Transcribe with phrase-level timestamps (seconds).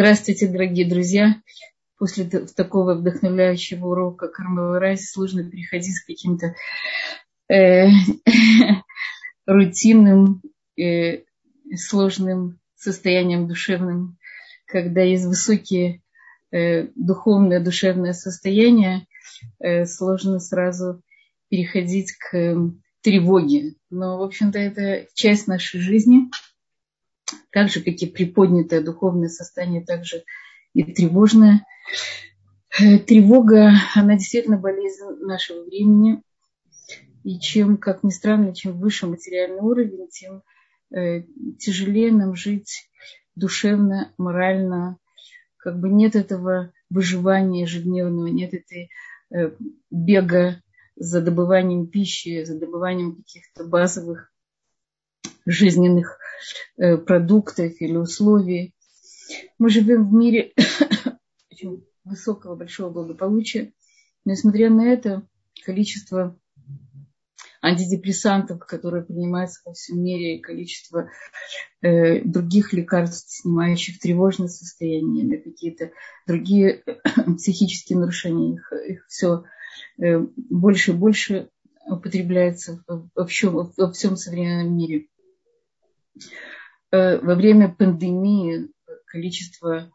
[0.00, 1.42] Здравствуйте, дорогие друзья.
[1.98, 6.54] После такого вдохновляющего урока Кармела Райс сложно переходить к каким-то
[7.52, 7.88] э,
[9.46, 10.40] рутинным,
[10.80, 11.24] э,
[11.74, 14.18] сложным состояниям душевным,
[14.66, 16.00] когда есть высокие
[16.52, 19.04] э, духовное, душевное состояние,
[19.58, 21.02] э, сложно сразу
[21.48, 22.56] переходить к э,
[23.00, 23.74] тревоге.
[23.90, 26.30] Но, в общем-то, это часть нашей жизни–
[27.50, 30.24] так же, как и приподнятое духовное состояние, также
[30.74, 31.66] и тревожное.
[32.80, 36.22] Э, тревога, она действительно болезнь нашего времени.
[37.24, 40.42] И чем, как ни странно, чем выше материальный уровень, тем
[40.94, 41.22] э,
[41.58, 42.88] тяжелее нам жить
[43.34, 44.98] душевно, морально.
[45.56, 48.90] Как бы нет этого выживания ежедневного, нет этой
[49.30, 49.52] э,
[49.90, 50.62] бега
[50.96, 54.32] за добыванием пищи, за добыванием каких-то базовых
[55.46, 56.18] жизненных
[56.76, 58.74] продуктов или условий.
[59.58, 60.52] Мы живем в мире
[61.50, 63.72] очень высокого, большого благополучия.
[64.24, 65.26] Несмотря на это,
[65.64, 66.38] количество
[67.62, 71.10] антидепрессантов, которые принимаются во всем мире, и количество
[71.82, 75.90] э, других лекарств, снимающих тревожное состояние или какие-то
[76.26, 76.84] другие
[77.36, 79.44] психические нарушения, их, их все
[80.00, 81.50] э, больше и больше
[81.86, 85.06] употребляется во всем, во всем современном мире.
[86.90, 88.70] Э, во время пандемии
[89.06, 89.90] количество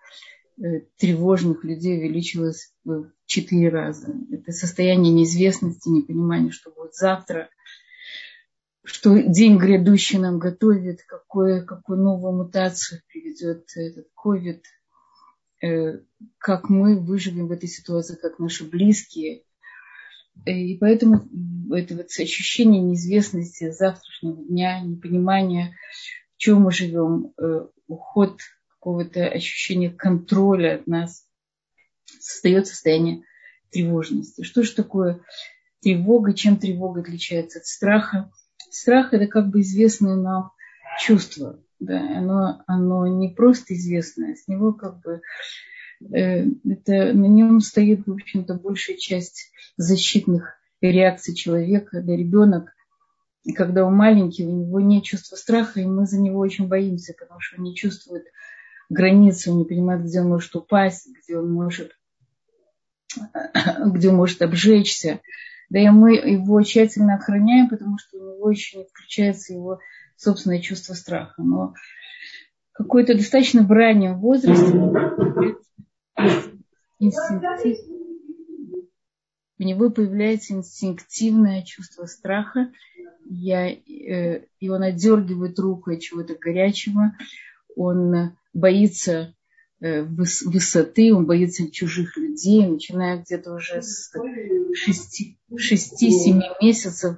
[0.58, 4.14] э, тревожных людей увеличилось в четыре раза.
[4.32, 7.50] Это состояние неизвестности, непонимания, что будет завтра,
[8.84, 14.62] что день грядущий нам готовит, какую, какую новую мутацию приведет этот COVID,
[15.64, 16.00] э,
[16.38, 19.44] как мы выживем в этой ситуации, как наши близкие.
[20.46, 21.28] И поэтому
[21.72, 25.76] это вот ощущение неизвестности завтрашнего дня, непонимания,
[26.36, 28.40] в чем мы живем, э, уход
[28.70, 31.26] какого-то ощущения контроля от нас,
[32.20, 33.24] создает состояние
[33.72, 34.44] тревожности.
[34.44, 35.22] Что же такое
[35.82, 38.32] тревога, чем тревога отличается от страха?
[38.72, 40.52] Страх– это как бы известное нам
[41.00, 41.64] чувство.
[41.80, 42.00] Да?
[42.18, 45.22] Оно, оно не просто известное, с него как бы
[46.12, 50.56] Э, это, на нем стоит, в общем-то, большая часть защитных
[50.92, 52.02] реакций человека.
[52.02, 52.74] Да, ребенок,
[53.56, 57.40] когда он маленький, у него нет чувства страха, и мы за него очень боимся, потому
[57.40, 58.26] что он не чувствует
[58.90, 61.92] границы, он не понимает, где он может упасть, где он может,
[63.86, 65.22] где он может обжечься.
[65.70, 69.80] Да и мы его тщательно охраняем, потому что у него еще не включается его
[70.16, 71.42] собственное чувство страха.
[71.42, 71.74] Но
[72.74, 74.72] какой-то достаточно в раннем возрасте
[77.00, 77.78] инстинктив...
[79.64, 82.72] у него появляется инстинктивное чувство страха,
[83.30, 87.16] я, э, и он отдергивает руку от чего-то горячего,
[87.76, 89.34] он боится
[89.80, 97.18] э, высоты, он боится чужих людей, начиная где-то уже с 6-7 месяцев,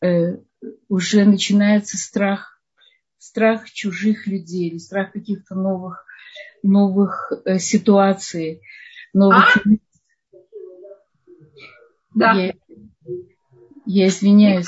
[0.00, 0.38] э,
[0.88, 2.62] уже начинается страх,
[3.18, 6.06] страх чужих людей, или страх каких-то новых
[6.62, 8.62] новых э, ситуаций,
[9.12, 9.58] новых...
[9.58, 9.60] А?
[12.18, 12.32] Да.
[12.32, 12.52] Я,
[13.86, 14.66] я извиняюсь.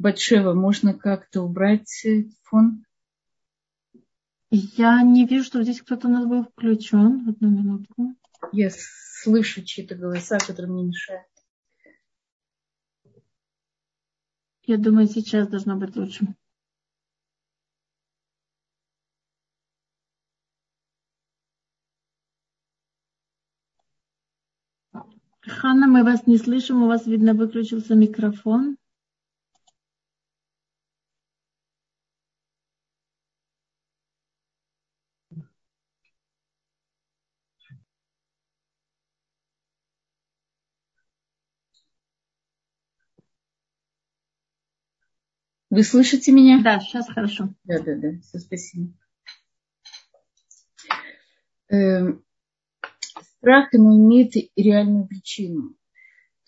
[0.00, 2.04] Батшева, можно как-то убрать
[2.42, 2.84] фон?
[4.50, 7.28] Я не вижу, что здесь кто-то у нас был включен.
[7.28, 8.16] Одну минутку.
[8.50, 11.28] Я слышу чьи-то голоса, которые мне мешают.
[14.64, 16.34] Я думаю, сейчас должно быть лучше.
[26.00, 28.78] Мы вас не слышим, у вас, видно, выключился микрофон.
[45.68, 46.62] Вы слышите меня?
[46.62, 47.54] Да, сейчас хорошо.
[47.64, 48.92] Да, да, да, все, спасибо.
[51.68, 52.24] Эм,
[53.22, 55.76] страх ему имеет реальную причину.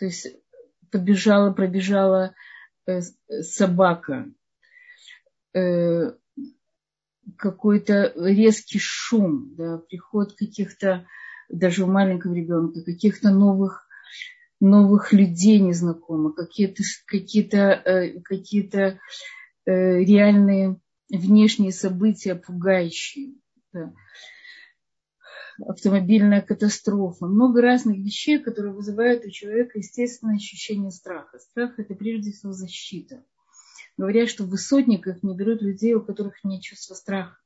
[0.02, 0.26] То есть
[0.90, 2.34] побежала, пробежала
[2.88, 3.02] э,
[3.42, 4.26] собака,
[5.54, 6.12] э,
[7.38, 11.06] какой-то резкий шум, да, приход каких-то,
[11.48, 13.86] даже у маленького ребенка, каких-то новых,
[14.58, 18.98] новых людей незнакомых, какие-то какие-то какие
[19.64, 23.34] реальные внешние события пугающие.
[23.72, 23.92] Да
[25.66, 31.38] автомобильная катастрофа, много разных вещей, которые вызывают у человека естественное ощущение страха.
[31.38, 33.24] Страх– это прежде всего защита.
[33.96, 37.36] Говорят, что в высотниках не берут людей, у которых нет чувства страха.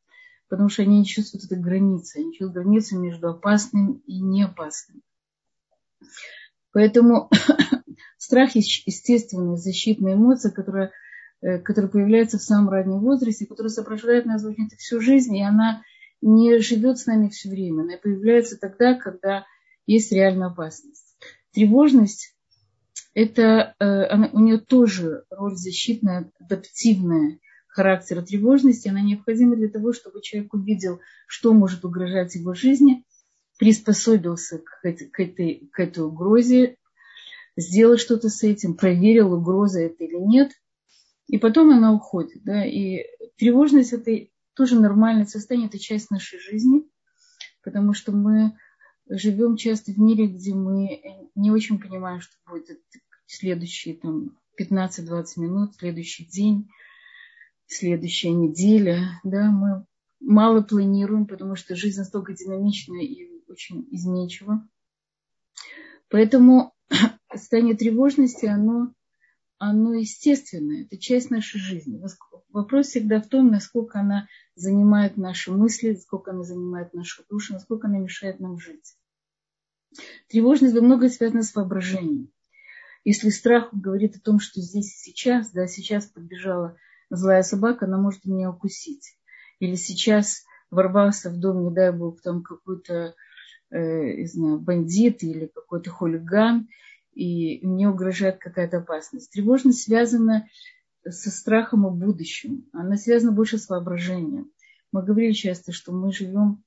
[0.48, 5.02] потому что они не чувствуют этой границы, они чувствуют границу между опасным и неопасным.
[6.72, 7.28] Поэтому
[8.18, 10.92] страх– естественная защитная эмоция, которая,
[11.40, 14.44] э, которая появляется в самом раннем возрасте, которая сопровождает нас
[14.78, 15.82] всю жизнь, и она
[16.20, 17.82] не живет с нами все время.
[17.82, 19.46] Она появляется тогда, когда
[19.86, 21.16] есть реальная опасность.
[21.52, 22.36] Тревожность–
[23.14, 28.88] это э, она, у нее тоже роль защитная, адаптивная характера тревожности.
[28.88, 33.04] Она необходима для того, чтобы человек увидел, что может угрожать его жизни,
[33.58, 36.76] приспособился к, этой, к, этой, к этой угрозе,
[37.56, 40.52] сделал что-то с этим, проверил, угроза это или нет,
[41.26, 42.42] и потом она уходит.
[42.44, 42.64] Да?
[42.64, 43.04] И
[43.36, 44.10] тревожность– это
[44.56, 46.82] тоже нормальное состояние, это часть нашей жизни,
[47.62, 48.58] потому что мы
[49.08, 52.80] живем часто в мире, где мы не очень понимаем, что будет
[53.26, 56.70] следующие там, 15-20 минут, следующий день,
[57.66, 59.20] следующая неделя.
[59.22, 59.84] Да, мы
[60.20, 64.66] мало планируем, потому что жизнь настолько динамичная и очень изменчива.
[66.08, 66.72] Поэтому
[67.30, 68.94] состояние тревожности, оно,
[69.58, 71.98] оно естественное, это часть нашей жизни.
[72.56, 77.86] Вопрос всегда в том, насколько она занимает наши мысли, насколько она занимает нашу душу, насколько
[77.86, 78.96] она мешает нам жить.
[80.30, 82.30] Тревожность во многом связана с воображением.
[83.04, 86.78] Если страх говорит о том, что здесь и сейчас, да, сейчас подбежала
[87.10, 89.18] злая собака, она может меня укусить.
[89.60, 93.14] Или сейчас ворвался в дом, не дай бог, там какой-то,
[93.68, 96.68] э, не знаю, бандит или какой-то хулиган,
[97.12, 99.30] и мне угрожает какая-то опасность.
[99.30, 100.48] Тревожность связана
[101.10, 102.66] со страхом о будущем.
[102.72, 104.50] Она связана больше с воображением.
[104.92, 106.64] Мы говорили часто, что мы живем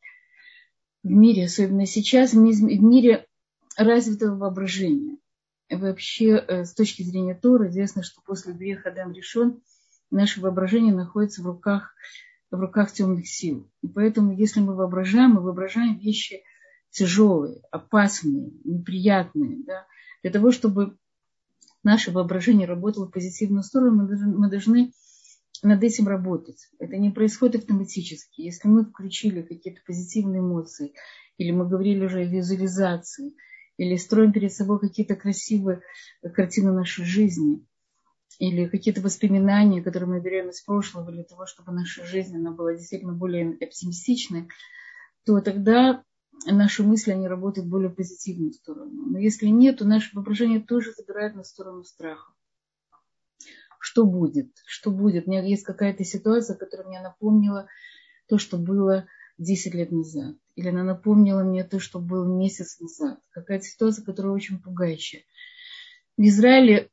[1.03, 3.25] в мире, особенно сейчас, в мире
[3.77, 5.17] развитого воображения.
[5.69, 9.61] Вообще, э, с точки зрения Тора, известно, что после греха Адам решен,
[10.09, 11.93] наше воображение находится в руках,
[12.49, 13.69] в руках темных сил.
[13.83, 16.41] И поэтому, если мы воображаем, мы воображаем вещи
[16.89, 19.63] тяжелые, опасные, неприятные.
[19.65, 19.85] Да?
[20.23, 20.97] Для того, чтобы
[21.83, 24.91] наше воображение работало в позитивную сторону, мы должны
[25.63, 26.69] над этим работать.
[26.79, 28.41] Это не происходит автоматически.
[28.41, 30.93] Если мы включили какие-то позитивные эмоции,
[31.37, 33.33] или мы говорили уже о визуализации,
[33.77, 35.81] или строим перед собой какие-то красивые
[36.33, 37.65] картины нашей жизни,
[38.37, 42.73] или какие-то воспоминания, которые мы берем из прошлого, для того, чтобы наша жизнь она была
[42.73, 44.47] действительно более оптимистичной,
[45.25, 46.03] то тогда
[46.45, 48.91] наши мысли, они работают в более позитивную сторону.
[49.11, 52.31] Но если нет, то наше воображение тоже забирает на сторону страха.
[53.79, 54.51] Что будет?
[54.65, 55.27] Что будет?
[55.27, 57.67] У меня есть какая-то ситуация, которая мне напомнила
[58.27, 59.07] то, что было
[59.37, 60.35] 10 лет назад.
[60.55, 63.19] Или она напомнила мне то, что было месяц назад.
[63.31, 65.23] Какая-то ситуация, которая очень пугающая.
[66.17, 66.89] В Израиле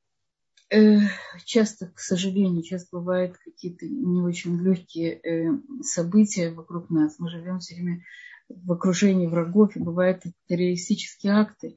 [0.71, 0.99] э,
[1.45, 5.51] часто, к сожалению, часто бывают какие-то не очень легкие э,
[5.83, 7.19] события вокруг нас.
[7.19, 8.05] Мы живем все время
[8.49, 11.77] в окружении врагов, и бывают террористические акты.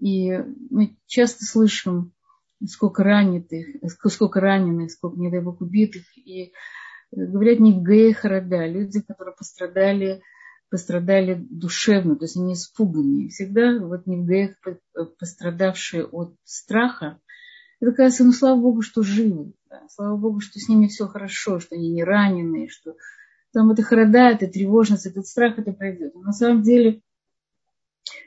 [0.00, 0.32] И
[0.70, 2.12] мы часто слышим,
[2.66, 3.66] сколько раненых,
[4.08, 6.04] сколько раненых, сколько, не дай бог, убитых.
[6.16, 6.52] И
[7.12, 10.22] говорят не в Гея Харада, люди, которые пострадали,
[10.70, 13.28] пострадали душевно, то есть они испуганные.
[13.28, 14.56] Всегда вот не в Геях
[15.18, 17.20] пострадавшие от страха,
[17.80, 19.52] это кажется, ну слава Богу, что живы.
[19.68, 19.86] Да?
[19.90, 22.96] Слава Богу, что с ними все хорошо, что они не раненые, что
[23.56, 26.14] там это хорода, это тревожность, этот страх, это пройдет.
[26.14, 27.00] Но на самом деле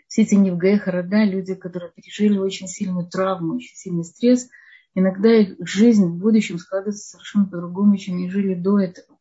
[0.08, 4.50] все эти невгая хорода, люди, которые пережили очень сильную травму, очень сильный стресс,
[4.96, 9.20] иногда их жизнь в будущем складывается совершенно по-другому, чем они жили до этого.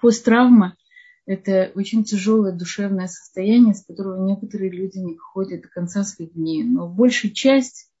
[0.00, 0.74] Посттравма–
[1.26, 6.64] это очень тяжелое душевное состояние, с которого некоторые люди не выходят до конца своих дней.
[6.64, 7.92] Но большая часть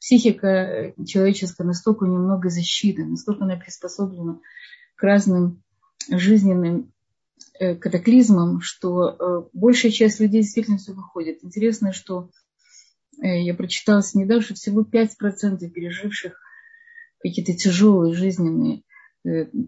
[0.00, 4.40] психика человеческая настолько немного защита, настолько она приспособлена
[4.94, 5.62] к разным
[6.10, 6.92] жизненным
[7.58, 11.42] э, катаклизмам, что э, большая часть людей действительно все выходит.
[11.42, 12.30] Интересно, что
[13.22, 16.40] э, я прочитала недавно, что всего 5% переживших
[17.18, 18.82] какие-то тяжелые жизненные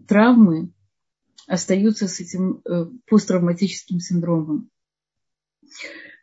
[0.07, 0.71] травмы
[1.47, 2.63] остаются с этим
[3.07, 4.69] посттравматическим синдромом.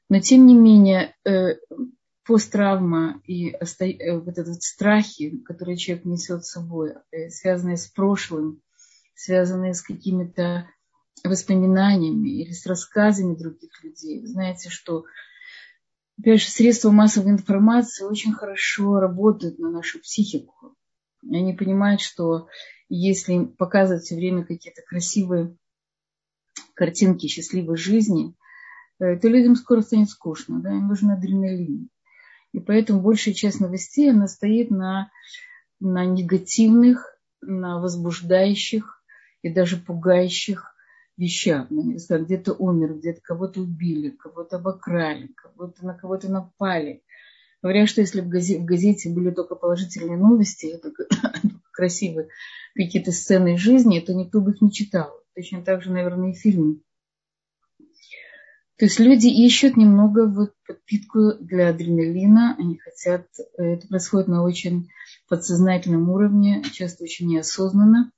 [0.08, 1.14] Но тем не менее,
[2.24, 6.94] посттравма и вот этот страхи, которые человек несет с собой,
[7.28, 8.62] связанные с прошлым,
[9.16, 10.68] связанные с какими-то
[11.24, 14.20] воспоминаниями или с рассказами других людей.
[14.20, 15.04] Вы знаете, что
[16.18, 20.76] опять же, средства массовой информации очень хорошо работают на нашу психику.
[21.22, 22.46] Они понимают, что
[22.88, 25.56] если показывать все время какие-то красивые
[26.74, 28.34] картинки счастливой жизни,
[29.00, 31.88] э, то людям скоро станет скучно, да, им нужен адреналин.
[32.52, 35.10] И поэтому большая часть новостей, она стоит на,
[35.80, 38.95] на негативных, на возбуждающих
[39.42, 40.74] и даже пугающих
[41.16, 41.68] вещах.
[41.70, 47.02] Где-то умер, где-то кого-то убили, кого-то обокрали, кого-то на кого-то напали.
[47.62, 51.06] Говорят, что если в газете, были только положительные новости, только,
[51.72, 52.28] красивые
[52.74, 55.10] какие-то сцены жизни, то никто бы их не читал.
[55.34, 56.80] Точно так же, наверное, и фильмы.
[58.78, 63.26] То есть люди ищут немного вот подпитку для адреналина, они хотят,
[63.56, 64.90] э, это происходит на очень
[65.28, 68.12] подсознательном уровне, часто очень неосознанно.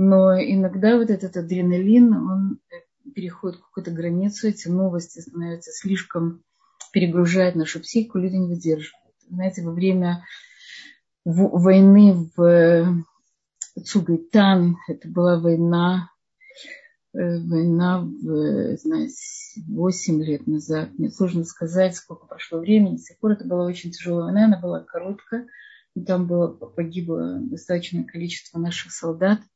[0.00, 6.44] Но иногда вот этот адреналин, он э, переходит какую-то границу, эти новости становятся слишком,
[6.92, 9.16] перегружают нашу психику, люди не выдерживают.
[9.28, 10.24] Знаете, во время
[11.24, 13.04] войны в
[13.84, 16.12] Цугайтан, это была война,
[17.12, 19.16] э, война, в, знаете,
[19.66, 20.90] 8 лет назад.
[20.96, 22.98] Мне сложно сказать, сколько прошло времени.
[22.98, 25.48] С тех пор это была очень тяжелая война, она была короткая.
[26.06, 29.40] Там было, погибло достаточное количество наших солдат–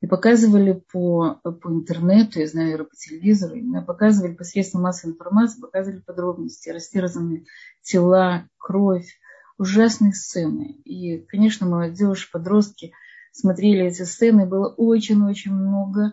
[0.00, 6.00] и показывали по, по интернету, я знаю, по телевизору, именно показывали посредством массовой информации, показывали
[6.00, 7.44] подробности, растерзанные
[7.82, 9.18] тела, кровь,
[9.58, 10.80] ужасные сцены.
[10.84, 12.92] И, конечно, молодежь, подростки
[13.32, 16.12] смотрели эти сцены, было очень-очень много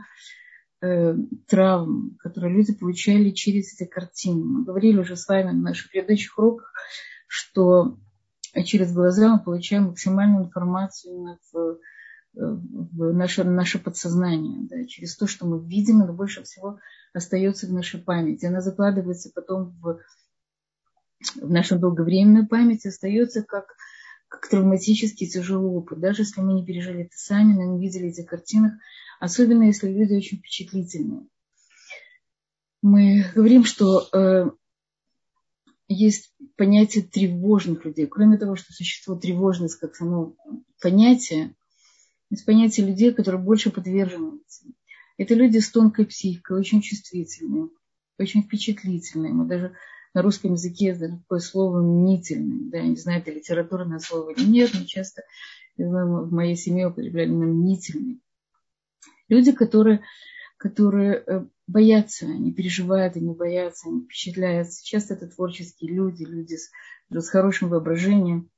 [0.81, 1.15] э,
[1.47, 4.43] травм, которые люди получали через эти картины.
[4.43, 6.73] Мы говорили уже с вами на наших предыдущих уроках,
[7.27, 7.97] что
[8.65, 11.79] через глаза мы получаем максимальную информацию в
[12.33, 16.79] в наше, наше подсознание, да, через то, что мы видим, оно больше всего
[17.13, 18.45] остается в нашей памяти.
[18.45, 19.99] Она закладывается потом в,
[21.35, 23.75] в нашу долговременную память, остается как,
[24.27, 25.99] как травматический тяжелый опыт.
[25.99, 28.73] Даже если мы не пережили это сами, но не видели эти картинах,
[29.19, 31.27] особенно если люди очень впечатлительные.
[32.81, 34.49] Мы говорим, что э,
[35.87, 38.07] есть понятие тревожных людей.
[38.07, 40.35] Кроме того, что существует тревожность как само
[40.81, 41.55] понятие,
[42.33, 44.73] есть понятие людей, которые больше подвержены этим.
[45.17, 47.69] Это люди с тонкой психикой, очень чувствительные,
[48.17, 49.33] очень впечатлительные.
[49.33, 49.75] Мы даже
[50.13, 52.69] на русском языке такое слово «мнительный».
[52.69, 55.23] Да, я не знаю, это литературное слово или нет, но часто
[55.77, 58.21] знаю, в моей семье употребляли на «мнительный».
[59.29, 60.01] Люди, которые,
[60.57, 64.85] которые э, боятся, они переживают, они боятся, они впечатляются.
[64.85, 66.69] Часто это творческие люди, люди с,
[67.09, 68.49] с хорошим воображением.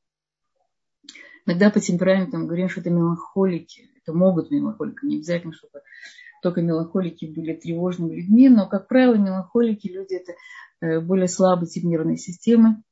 [1.46, 3.90] Иногда по темпераментам говорим, что это меланхолики.
[4.02, 5.82] Это могут меланхолики, не обязательно, чтобы
[6.42, 10.34] только меланхолики были тревожными людьми, но, как правило, меланхолики люди это
[10.82, 12.84] э, более слабый тип нервной системы,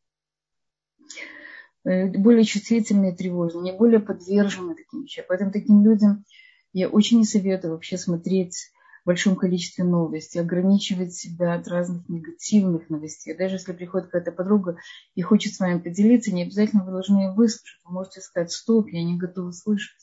[1.83, 5.25] э, более чувствительные тревожные, не более подвержены таким вещам.
[5.27, 6.25] Поэтому таким людям
[6.74, 8.72] я очень не советую вообще смотреть
[9.05, 13.36] большом количестве новостей, ограничивать себя от разных негативных новостей.
[13.36, 14.77] Даже если приходит какая-то подруга
[15.15, 17.81] и хочет с вами поделиться, не обязательно вы должны ее выслушать.
[17.83, 19.98] Вы можете сказать, стоп, я не готова слышать.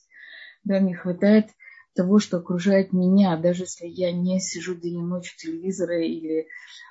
[0.65, 1.49] Да, мне хватает
[1.95, 6.47] того, что окружает меня, даже если я не сижу день и ночь у телевизора или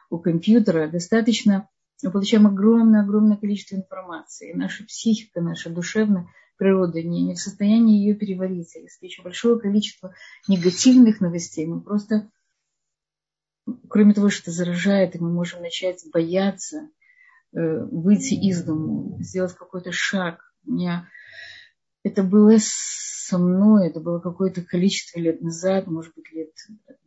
[0.10, 1.70] у компьютера, достаточно
[2.01, 4.51] мы получаем огромное-огромное количество информации.
[4.51, 6.28] И наша психика, наша душевная
[6.60, 8.75] природа не, не в состоянии ее переварить.
[8.75, 10.13] А если еще большое количество
[10.48, 12.30] негативных новостей, мы просто,
[13.89, 16.89] кроме того, что заражает, и мы можем начать бояться
[17.54, 20.54] э, выйти из дому, сделать какой-то шаг.
[20.68, 21.10] У меня
[22.04, 26.51] это было со мной, это было какое-то количество лет назад, может быть, лет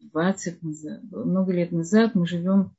[0.01, 2.75] 20 назад, много лет назад мы живем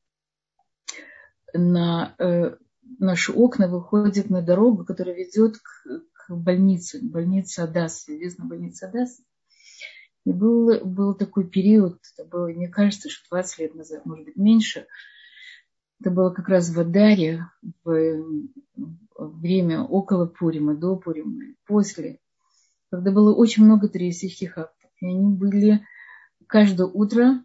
[1.53, 2.55] на э,
[2.99, 9.21] наши окна выходят на дорогу, которая ведет к, к больнице, больнице Адас, известная больница Адас.
[10.25, 14.37] И был, был такой период, это было, мне кажется, что 20 лет назад, может быть,
[14.37, 14.87] меньше.
[15.99, 17.45] Это было как раз в Адаре,
[17.83, 18.23] в
[19.15, 22.19] время около Пурима, до Пурима, после,
[22.89, 24.91] когда было очень много террористических актов.
[25.01, 25.85] И они были
[26.47, 27.43] каждое утро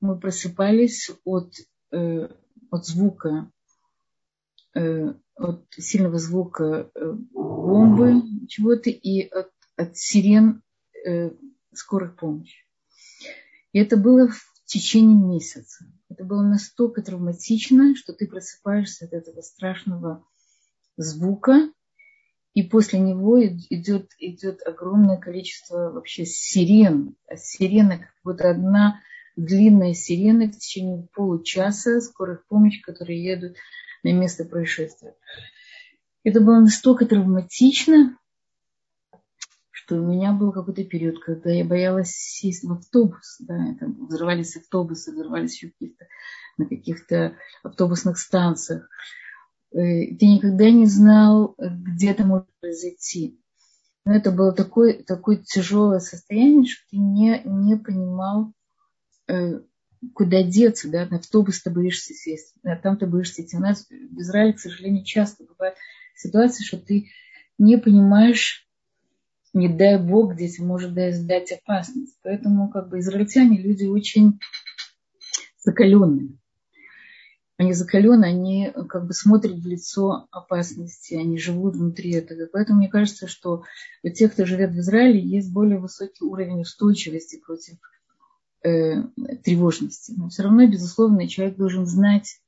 [0.00, 1.54] мы просыпались от,
[1.92, 2.28] э,
[2.70, 3.50] от звука
[4.74, 10.62] э, от сильного звука э, бомбы, чего-то, и от, от сирен
[11.06, 11.30] э,
[11.72, 12.64] скорых помощи.
[13.72, 15.86] И это было в течение месяца.
[16.08, 20.24] Это было настолько травматично, что ты просыпаешься от этого страшного
[20.96, 21.70] звука,
[22.52, 27.16] и после него идет, идет огромное количество вообще сирен.
[27.26, 29.00] А сирена, как будто одна
[29.34, 33.56] длинная сирена в течение получаса скорых помощи, которые едут
[34.04, 35.16] на место происшествия.
[36.22, 38.16] Это было настолько травматично,
[39.70, 43.36] что у меня был какой-то период, когда я боялась сесть в автобус.
[43.40, 46.06] Да, там взрывались автобусы, взрывались еще каких-то,
[46.56, 48.88] на каких-то автобусных станциях.
[49.72, 53.38] Э, ты никогда не знал, где это может произойти.
[54.06, 58.52] Но это было такое, такое тяжелое состояние, что ты не, не понимал,
[59.28, 59.60] э,
[60.12, 63.56] куда деться, да, на автобус ты боишься сесть, а там ты боишься идти.
[63.56, 65.74] У нас в Израиле, к сожалению, часто бывает
[66.16, 67.10] ситуация, что ты
[67.58, 68.68] не понимаешь,
[69.52, 72.18] не дай Бог, где тебе может дать опасность.
[72.22, 74.40] Поэтому как бы израильтяне люди очень
[75.58, 76.36] закаленные.
[77.56, 82.48] Они закаленные, они как бы смотрят в лицо опасности, они живут внутри этого.
[82.52, 83.62] Поэтому мне кажется, что
[84.02, 87.78] у тех, кто живет в Израиле, есть более высокий уровень устойчивости против
[88.64, 89.02] э,
[89.44, 90.12] тревожности.
[90.16, 92.40] Но все равно, безусловно, человек должен знать,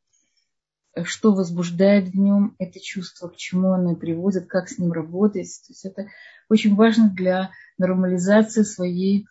[1.04, 5.48] что возбуждает в нем это чувство, к чему оно приводит, как с ним работать.
[5.66, 6.06] То есть это
[6.48, 9.26] очень важно для нормализации своей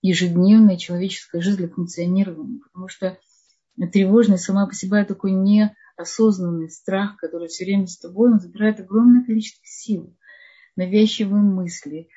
[0.00, 2.60] ежедневной человеческой жизни, для функционирования.
[2.62, 3.18] Потому что
[3.92, 9.24] тревожность сама по себе такой неосознанный страх, который все время с тобой, он забирает огромное
[9.24, 10.16] количество сил,
[10.76, 12.08] навязчивые мысли,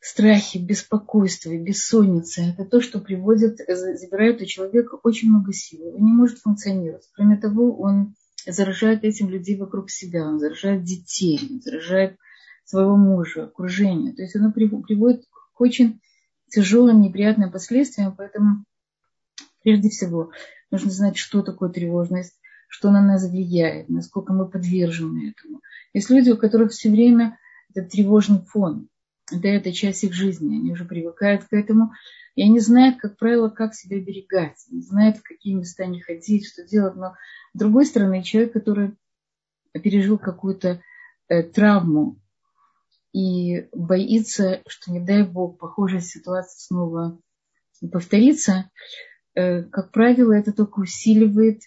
[0.00, 2.42] страхи, беспокойство, бессонница.
[2.42, 5.94] Это то, что приводит, забирает у человека очень много сил.
[5.94, 7.08] Он не может функционировать.
[7.14, 8.14] Кроме того, он
[8.46, 12.16] заражает этим людей вокруг себя, он заражает детей, он заражает
[12.64, 14.14] своего мужа, окружение.
[14.14, 16.00] То есть оно приводит к очень
[16.48, 18.64] тяжелым, неприятным последствиям, поэтому
[19.62, 20.30] Прежде всего,
[20.70, 22.38] нужно знать, что такое тревожность,
[22.68, 25.60] что на нас влияет, насколько мы подвержены этому.
[25.92, 27.38] Есть люди, у которых все время
[27.74, 28.88] этот тревожный фон,
[29.38, 31.92] да, это часть их жизни, они уже привыкают к этому,
[32.34, 36.46] и они знают, как правило, как себя берегать, они знают, в какие места не ходить,
[36.46, 37.14] что делать, но
[37.54, 38.96] с другой стороны, человек, который
[39.72, 40.82] пережил какую-то
[41.28, 42.18] э, травму
[43.12, 47.20] и боится, что, не дай бог, похожая ситуация снова
[47.92, 48.70] повторится,
[49.34, 51.60] Э, как правило, это только усиливает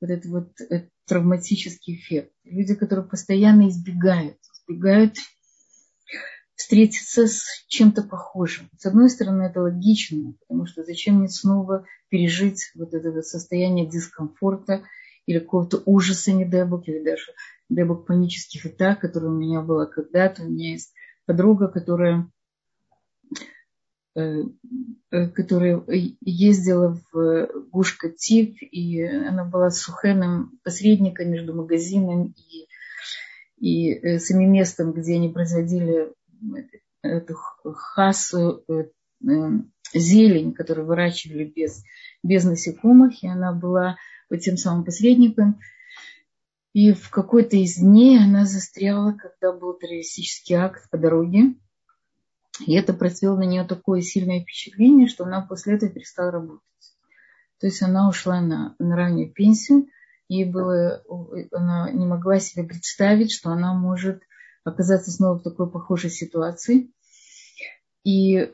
[0.00, 2.32] вот этот вот э, травматический эффект.
[2.44, 4.36] Люди, которые постоянно избегают,
[4.68, 5.16] избегают
[6.54, 8.68] встретиться с чем-то похожим.
[8.78, 13.88] С одной стороны, это логично, потому что зачем мне снова пережить вот это вот состояние
[13.88, 14.82] дискомфорта
[15.26, 17.32] или какого-то ужаса, не дай бог, или даже,
[17.68, 20.42] не дай бог, панических атак, которые у меня было когда-то.
[20.42, 20.92] У меня есть
[21.26, 22.30] подруга, которая
[24.16, 24.44] Э,
[25.10, 25.82] э, которая
[26.20, 32.68] ездила в Гушка Тип, и она была сухеным посредником между магазином и,
[33.58, 36.12] и э, самим местом, где они производили
[37.02, 38.64] эту хасу,
[39.92, 41.84] зелень, которую выращивали без,
[42.22, 43.96] без насекомых, и она была
[44.30, 45.60] вот тем самым посредником.
[46.72, 51.54] И в какой-то из дней она застряла, когда был террористический акт по дороге.
[52.66, 56.62] И это произвело на нее такое сильное впечатление, что она после этого перестала работать.
[57.60, 59.86] То есть она ушла на, на раннюю пенсию,
[60.28, 61.02] и было,
[61.52, 64.22] она не могла себе представить, что она может
[64.64, 66.90] оказаться снова в такой похожей ситуации.
[68.02, 68.52] И,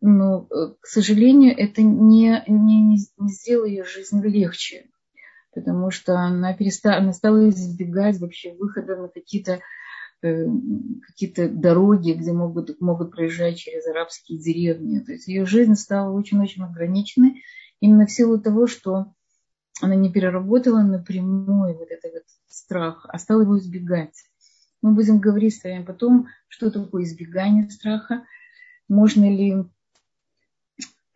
[0.00, 0.48] ну,
[0.80, 4.90] к сожалению, это не, не, не сделало ее жизнь легче,
[5.54, 9.60] потому что она, перестала, она стала избегать вообще выхода на какие-то
[10.20, 10.46] Э,
[11.06, 14.98] какие-то дороги, где могут, могут проезжать через арабские деревни.
[14.98, 17.44] То есть ее жизнь стала очень-очень ограниченной
[17.78, 19.12] именно в силу того, что
[19.80, 24.24] она не переработала напрямую вот этот вот страх, а стала его избегать.
[24.82, 28.24] Мы будем говорить с вами потом, что такое избегание страха,
[28.88, 29.64] можно ли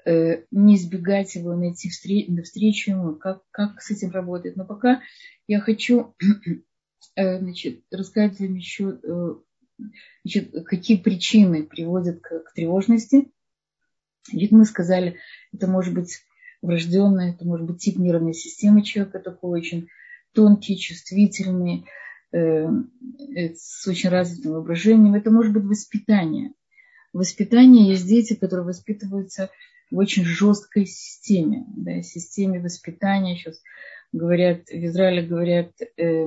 [0.05, 4.57] э, не избегать его, найти встречу ему, как, как с этим работать.
[4.57, 5.01] Но пока
[5.47, 6.15] я хочу
[7.15, 9.35] Э, значит, рассказать вам еще, э,
[10.23, 13.31] значит, какие причины приводят к, к тревожности.
[14.33, 15.19] Ведь мы сказали,
[15.53, 16.21] это может быть
[16.63, 19.89] врожденное, это может быть тип нервной системы человека, такой очень
[20.33, 21.85] тонкий, чувствительный,
[22.33, 25.15] с очень развитым воображением.
[25.15, 26.53] Это может быть воспитание.
[27.13, 29.51] Воспитание есть дети, которые воспитываются
[29.91, 33.37] в очень жесткой системе, да, системе воспитания.
[33.37, 33.61] Сейчас
[34.13, 36.27] говорят, в Израиле говорят, э,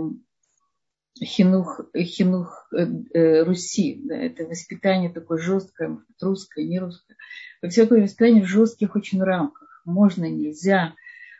[1.23, 4.01] хинух, хинух э, э, Руси.
[4.03, 7.15] Да, это воспитание такое жесткое, русское, не русское.
[7.61, 9.81] Во всякое воспитание в жестких очень рамках.
[9.85, 10.93] Можно, нельзя,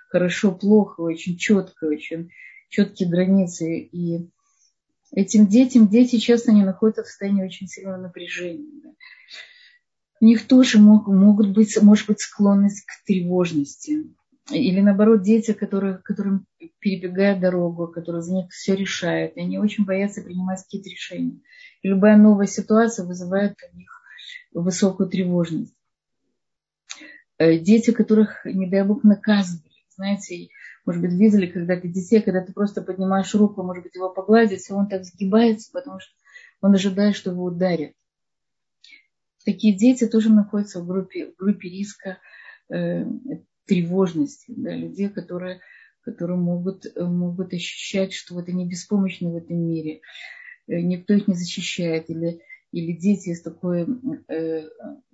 [0.10, 2.32] хорошо, плохо, очень четко, очень
[2.70, 3.80] четкие границы.
[3.80, 4.30] И
[5.12, 8.70] этим детям, дети часто не находятся в состоянии очень сильного напряжения.
[8.84, 8.90] Да.
[10.22, 14.06] У них тоже мог, могут быть, может быть склонность к тревожности.
[14.52, 16.46] Или наоборот, дети, которые, которым
[16.80, 21.42] перебегают дорогу, которые за них все решают, и они очень боятся принимать какие-то решения.
[21.82, 24.02] И любая новая ситуация вызывает у них
[24.54, 25.76] высокую тревожность.
[27.38, 29.72] Э, дети, которых, не дай бог, наказывали.
[29.96, 30.50] Знаете,
[30.86, 34.74] может быть, видели когда-то детей, когда ты просто поднимаешь руку, может быть, его погладить, и
[34.74, 36.14] он так сгибается, потому что
[36.62, 37.94] он ожидает, что его ударят.
[39.46, 42.20] такие дети тоже находятся в группе, в группе риска
[42.70, 43.06] э,
[43.66, 45.62] тревожности, да, людей, которые,
[46.02, 50.02] которые могут, могут ощущать, что вот они беспомощны в этом мире,
[50.68, 52.42] э, никто их не защищает, или,
[52.76, 53.88] или дети из такой
[54.28, 54.68] э,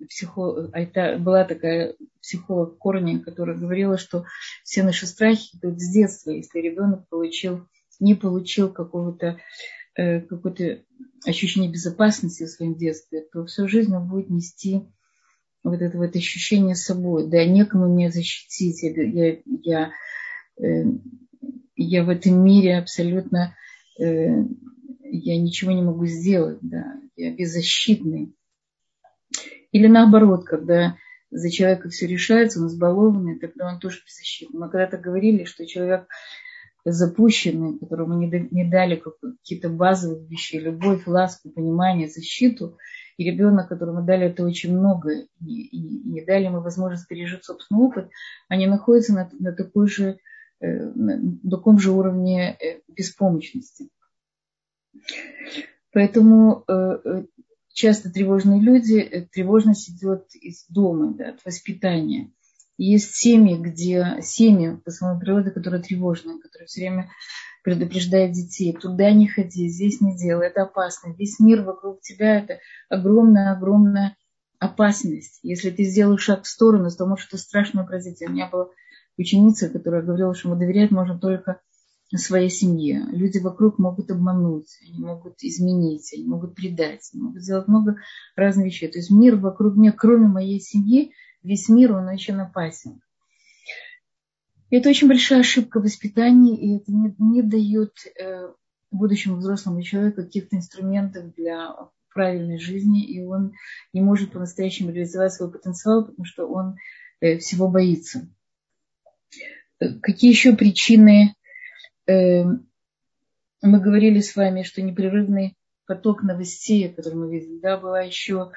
[0.08, 0.68] психо...
[0.72, 4.24] А это была такая психолог Корни, которая говорила, что
[4.64, 7.68] все наши страхи идут с детства, если ребенок получил,
[8.00, 9.38] не получил какого-то
[9.94, 10.82] э, какое-то
[11.24, 14.82] ощущение безопасности в своем детстве, то всю жизнь он будет нести
[15.62, 19.92] вот это вот ощущение собой, да, некому меня защитить, я, я,
[20.60, 20.84] э,
[21.76, 23.54] я в этом мире абсолютно,
[24.00, 24.42] э,
[25.18, 28.34] я ничего не могу сделать, да, я беззащитный.
[29.70, 30.96] Или наоборот, когда
[31.30, 34.60] за человека все решается, он избалованный, тогда он тоже беззащитный.
[34.60, 36.06] Мы когда-то говорили, что человек
[36.84, 42.76] запущенный, которому не дали какие-то базовые вещи, любовь, ласку, понимание, защиту–
[43.16, 48.08] и ребенок, которому дали это очень много, и, и, дали ему возможность пережить собственный опыт,
[48.48, 50.18] они находятся на, на, такой же,
[50.60, 53.88] э, на таком же уровне э, беспомощности.
[55.92, 57.24] Поэтому э,
[57.72, 62.32] часто тревожные люди, тревожность идет из дома, да, от воспитания.
[62.78, 67.10] Есть семьи, где семьи по самой природе, которые тревожные, которые все время
[67.62, 71.14] предупреждает детей, туда не ходи, здесь не делай, это опасно.
[71.16, 74.16] Весь мир вокруг тебя это огромная-огромная
[74.58, 75.38] опасность.
[75.42, 78.26] Если ты сделаешь шаг в сторону, то может что-то страшное произойти.
[78.26, 78.68] У меня была
[79.16, 81.60] ученица, которая говорила, что ему доверять можно только
[82.18, 83.06] своей семье.
[83.10, 87.96] Люди вокруг могут обмануть, они могут изменить, они могут предать, они могут сделать много
[88.36, 88.88] разных вещей.
[88.88, 93.00] То есть мир вокруг меня, кроме моей семьи, весь мир, он очень опасен.
[94.70, 98.52] Это очень большая ошибка воспитания, и это не, не дает э,
[98.90, 101.74] будущему взрослому человеку каких-то инструментов для
[102.14, 103.52] правильной жизни, и он
[103.92, 106.76] не может по-настоящему реализовать свой потенциал, потому что он
[107.20, 108.28] э, всего боится.
[109.78, 111.34] Какие еще причины?
[112.06, 112.44] Э,
[113.62, 118.52] мы говорили с вами, что непрерывный поток новостей, который мы видели, да, была еще,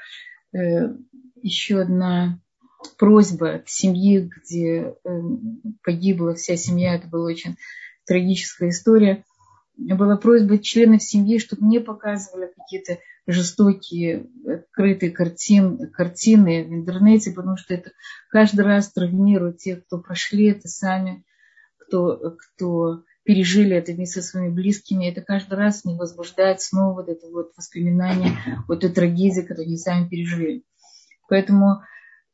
[0.54, 0.96] э,
[1.42, 2.40] еще одна
[2.98, 7.58] просьба к семье, где эм, погибла вся семья, это была очень
[8.06, 9.24] трагическая история,
[9.78, 17.58] была просьба членов семьи, чтобы не показывали какие-то жестокие, открытые картин, картины в интернете, потому
[17.58, 17.92] что это
[18.30, 21.26] каждый раз травмирует тех, кто прошли это сами,
[21.78, 25.10] кто, кто пережили это вместе со своими близкими.
[25.10, 28.32] Это каждый раз не возбуждает снова вот это вот воспоминание,
[28.70, 30.64] вот эту трагедию, которую они сами пережили.
[31.28, 31.82] Поэтому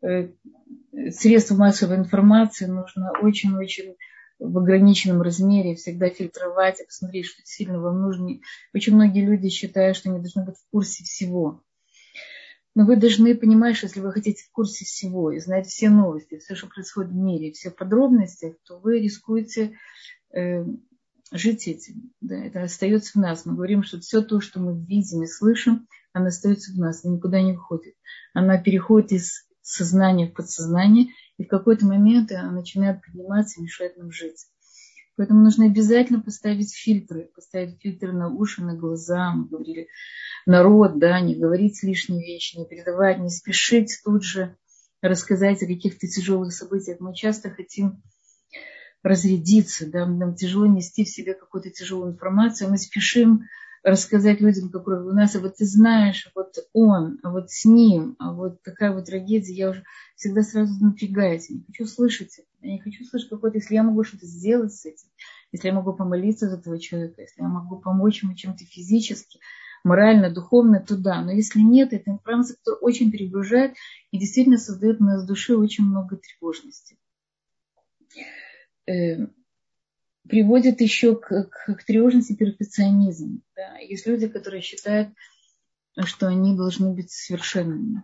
[0.02, 0.30] Э,
[1.12, 3.96] средств массовой информации нужно очень-очень
[4.40, 8.40] в ограниченном размере всегда фильтровать и посмотреть, что действительно вам нужно.
[8.74, 11.64] Очень многие люди считают, что они должны быть в курсе всего.
[12.74, 16.40] Но вы должны понимать, что если вы хотите в курсе всего и знать все новости,
[16.40, 19.78] все, что происходит в мире, все подробности, то вы рискуете
[20.34, 20.66] э,
[21.32, 22.12] жить этим.
[22.22, 23.46] Да, это остается в нас.
[23.46, 27.16] Мы говорим, что все то, что мы видим и слышим, оно остается в нас, оно
[27.16, 27.96] никуда не уходит.
[28.34, 33.98] Она переходит из сознание в подсознание, и в какой-то момент она начинает подниматься и мешает
[33.98, 34.46] нам жить.
[35.16, 39.32] Поэтому нужно обязательно поставить фильтры, поставить фильтры на уши, на глаза.
[39.32, 39.88] Мы говорили,
[40.46, 44.58] народ, да, не говорить лишние вещи, не передавать, не спешить тут же
[45.02, 47.00] рассказать о каких-то тяжелых событиях.
[47.00, 48.02] Мы часто хотим
[49.04, 53.46] разрядиться, да, нам тяжело нести в себе какую-то тяжелую информацию, мы спешим
[53.84, 58.16] рассказать людям, какой у нас, а вот ты знаешь, вот он, а вот с ним,
[58.20, 59.84] а вот такая вот трагедия, я уже
[60.16, 63.84] всегда сразу напрягаюсь, я не хочу слышать это, я не хочу слышать какой-то, если я
[63.84, 65.08] могу что-то сделать с этим,
[65.52, 69.40] если я могу помолиться за этого человека, если я могу помочь ему чем-то физически,
[69.84, 71.22] морально, духовно, то да.
[71.22, 73.74] Но если нет, это информация, которая очень перегружает
[74.12, 76.98] и действительно создает у нас в душе очень много тревожности.
[78.92, 79.28] Э,
[80.28, 83.42] приводит еще к, к, к тревожности перфекционизм.
[83.56, 83.78] Да.
[83.78, 85.10] Есть люди, которые считают,
[86.06, 88.04] что они должны быть совершенными.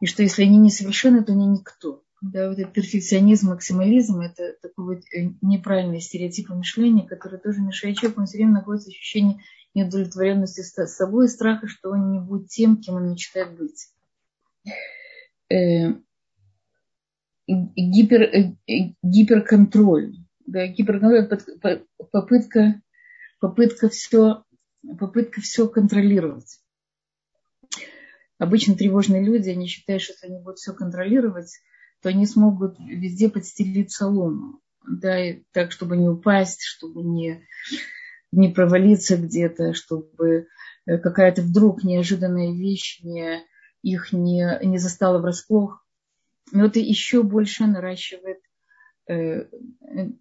[0.00, 2.02] И что если они не совершенны, то они никто.
[2.22, 7.96] Да, вот этот перфекционизм, максимализм– это такой вот э, неправильный стереотип мышления, который тоже мешает
[7.96, 9.42] человеку, он все время находится ощущение
[9.74, 13.90] неудовлетворенности с собой и страха, что он не будет тем, кем он мечтает быть.
[17.48, 18.54] Э, гипер, э,
[19.02, 20.14] гиперконтроль
[20.46, 21.28] да, гиперконтроль
[22.12, 22.80] попытка,
[23.40, 24.44] попытка все,
[24.98, 26.60] попытка все контролировать.
[28.38, 31.50] Обычно тревожные люди, они считают, что если они будут все контролировать,
[32.02, 34.60] то они смогут везде подстелить солому.
[34.86, 37.44] Да, и так, чтобы не упасть, чтобы не,
[38.30, 40.46] не провалиться где-то, чтобы
[40.86, 43.42] э, какая-то вдруг неожиданная вещь не,
[43.82, 45.84] их не, не застало врасплох.
[46.52, 48.38] Но это еще больше наращивает,
[49.08, 49.46] э,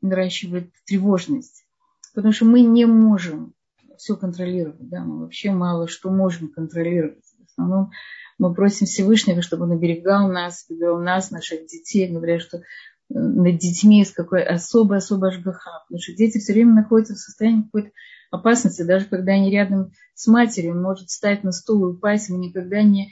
[0.01, 1.65] наращивает тревожность.
[2.13, 3.53] Потому что мы не можем
[3.97, 4.89] все контролировать.
[4.89, 5.03] Да?
[5.03, 7.23] Мы вообще мало что можем контролировать.
[7.23, 7.91] В основном
[8.37, 12.61] мы просим Всевышнего, чтобы он оберегал нас, оберегал нас, наших детей, говоря, что э,
[13.09, 15.83] над детьми есть какой особый-особый ажгаха.
[15.87, 17.91] Потому что дети все время находятся в состоянии какой-то
[18.31, 18.81] опасности.
[18.81, 22.81] Даже когда они рядом с матерью, он может встать на стул и упасть, мы никогда
[22.81, 23.11] не,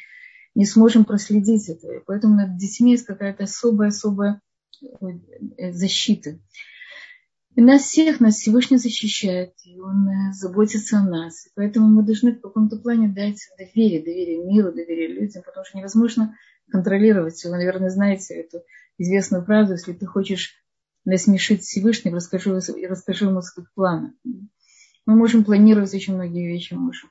[0.55, 1.93] не сможем проследить это.
[1.93, 4.41] И поэтому над детьми есть какая-то особая-особая
[5.57, 6.39] э, защита.
[7.55, 11.45] И нас всех, нас Всевышний защищает, и Он э, заботится о нас.
[11.45, 15.77] И поэтому мы должны в каком-то плане дать доверие, доверие миру, доверие людям, потому что
[15.77, 16.35] невозможно
[16.71, 17.43] контролировать.
[17.43, 18.63] Вы, наверное, знаете эту
[18.97, 20.55] известную фразу, если ты хочешь
[21.05, 24.13] насмешить Всевышнего, расскажи, расскажи ему свои планы.
[25.05, 27.09] Мы можем планировать очень многие вещи, можем.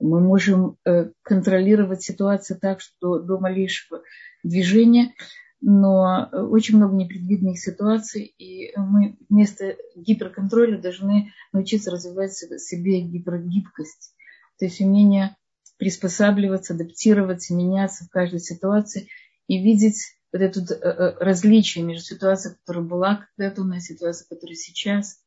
[0.00, 4.02] Мы можем э, контролировать ситуацию так, что до малейшего
[4.42, 5.12] движения–
[5.60, 13.00] но э, очень много непредвиденных ситуаций, и мы вместо гиперконтроля должны научиться развивать в себе
[13.00, 14.14] гипергибкость,
[14.58, 15.36] то есть умение
[15.76, 19.08] приспосабливаться, адаптироваться, меняться в каждой ситуации
[19.46, 24.56] и видеть вот это э, различие между ситуацией, которая была когда-то у нас, ситуацией, которая
[24.56, 25.20] сейчас.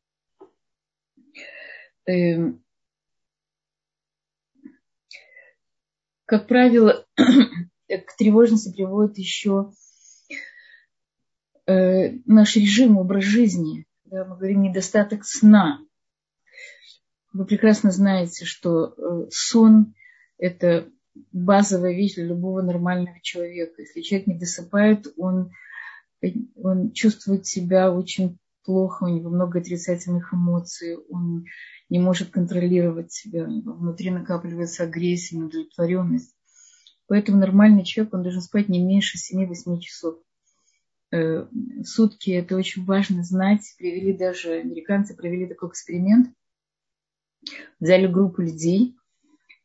[6.32, 9.74] Как правило, к тревожности приводит еще
[11.68, 13.86] э, наш режим, образ жизни.
[14.06, 15.82] Да, мы говорим недостаток сна.
[17.34, 19.94] Вы прекрасно знаете, что э, сон–
[20.38, 20.88] это
[21.34, 23.82] базовая вещь для любого нормального человека.
[23.82, 25.52] Если человек не досыпает, он,
[26.56, 31.44] он чувствует себя очень плохо, у него много отрицательных эмоций, он
[31.92, 36.34] не может контролировать себя, внутри накапливается агрессия, неудовлетворенность.
[37.08, 40.16] Поэтому нормальный человек, он должен спать не меньше 7-8 часов.
[41.12, 41.46] Э,
[41.84, 43.76] сутки, это очень важно знать.
[43.78, 46.34] Привели даже, американцы провели такой эксперимент.
[47.82, 48.96] Взяли группу людей.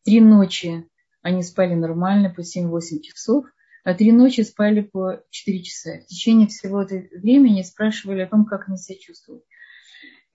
[0.02, 0.84] Три ночи
[1.22, 3.46] они спали нормально по 7-8 часов,
[3.84, 6.00] а три ночи спали по 4 часа.
[6.00, 9.44] В течение всего этого времени спрашивали о том, как они себя чувствуют.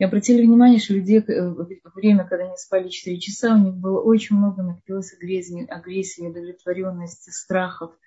[0.02, 3.76] И обратили внимание, что людей э, в время, когда они спали 4 часа, у них
[3.76, 7.92] было очень много накопилось агрессии, агрессии недовлетворенности, страхов–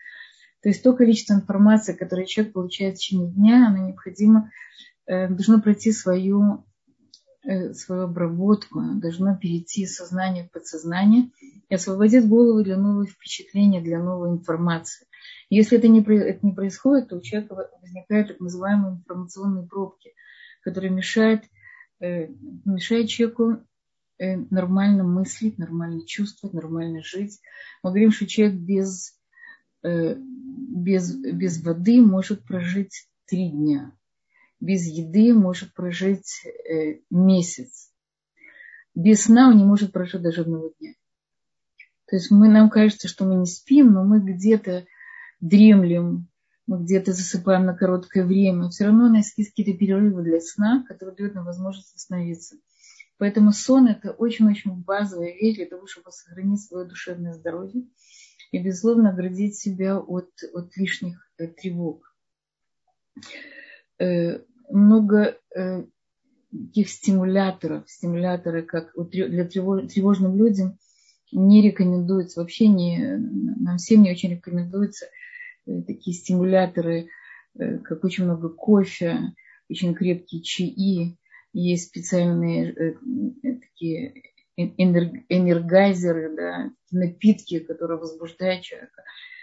[0.65, 4.51] то есть то количество информации, которое человек получает в течение дня, оно необходимо,
[5.07, 6.65] э, должно пройти свою,
[7.43, 11.31] э, свою обработку, оно должно перейти из сознания в подсознание
[11.69, 15.07] и освободить голову для новых впечатлений, для новой информации.
[15.51, 20.15] Если это не, это не происходит, то у человека возникают так называемые информационные пробки,
[20.63, 21.45] которые мешают,
[22.05, 22.29] э,
[22.65, 23.65] мешают человеку
[24.19, 27.41] нормально мыслить, нормально чувствовать, нормально жить.
[27.83, 29.15] Мы говорим, что человек без
[29.85, 33.93] Э, без, без воды может прожить три дня.
[34.59, 37.93] Без еды может прожить э, месяц.
[38.95, 40.95] Без сна он не может прожить даже одного дня.
[42.07, 44.87] То есть мы, нам кажется, что мы не спим, но мы где-то
[45.41, 46.29] дремлем,
[46.67, 48.71] мы где-то засыпаем на короткое время.
[48.71, 52.57] Все равно у нас есть какие-то перерывы для сна, которые дают нам возможность восстановиться.
[53.19, 57.85] Поэтому сон– это очень-очень базовая вещь для того, чтобы сохранить свое душевное здоровье
[58.51, 62.15] и, безусловно, оградить себя от, от лишних э, тревог.
[63.99, 65.85] Э, много э,
[66.51, 70.79] таких стимуляторов, стимуляторы, как для тревож, тревожным людям,
[71.31, 75.07] не рекомендуется, вообще не, нам всем не очень рекомендуются
[75.67, 77.09] такие стимуляторы,
[77.57, 79.33] как очень много кофе,
[79.69, 81.19] очень крепкие чаи,
[81.53, 82.99] есть специальные
[83.61, 84.15] такие
[84.57, 89.03] энергайзеры, да, напитки, которые возбуждают человека.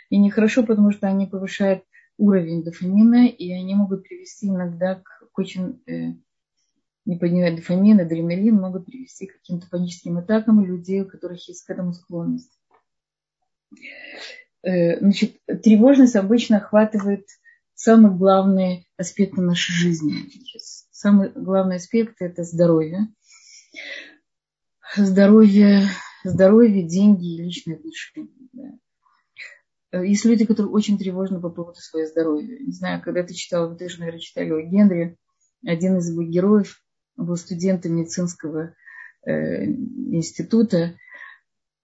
[0.10, 1.84] И нехорошо, потому что они повышают
[2.18, 6.14] уровень дофамина, и они могут привести иногда к, очень, э,
[7.06, 11.70] не поднимая дофамин, адреналин, могут привести к каким-то паническим атакам людей, у которых есть к
[11.70, 12.60] этому склонность.
[14.64, 17.26] Э, значит, тревожность обычно охватывает
[17.74, 20.16] самые главные аспекты нашей жизни.
[20.92, 23.08] Самый главный аспект– это здоровье
[24.96, 25.88] здоровье,
[26.24, 28.30] здоровье, деньги и личные отношения.
[28.54, 30.04] Да.
[30.04, 32.60] Есть люди, которые очень тревожны по поводу своего здоровья.
[32.60, 35.18] Не знаю, когда ты читал, вы тоже, наверное, читали о Генри,
[35.66, 36.82] один из его героев
[37.18, 38.74] был студентом медицинского
[39.26, 40.96] э, института,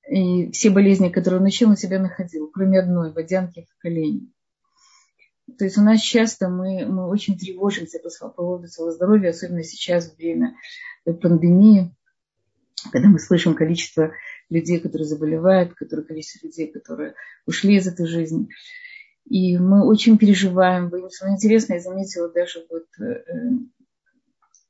[0.10, 4.28] и все болезни, которые он учил, он себя находил, кроме одной, водянки в колене.
[5.58, 10.10] То есть у нас часто мы, мы очень тревожимся по поводу своего здоровья, особенно сейчас,
[10.12, 10.56] в время
[11.06, 11.94] пандемии
[12.92, 14.12] когда мы слышим количество
[14.50, 17.16] людей, которые заболевают, которое количество людей, которые
[17.46, 18.48] ушли из этой жизни.
[19.26, 21.26] И мы очень переживаем, боимся.
[21.26, 23.24] Но интересно, я заметила даже вот э,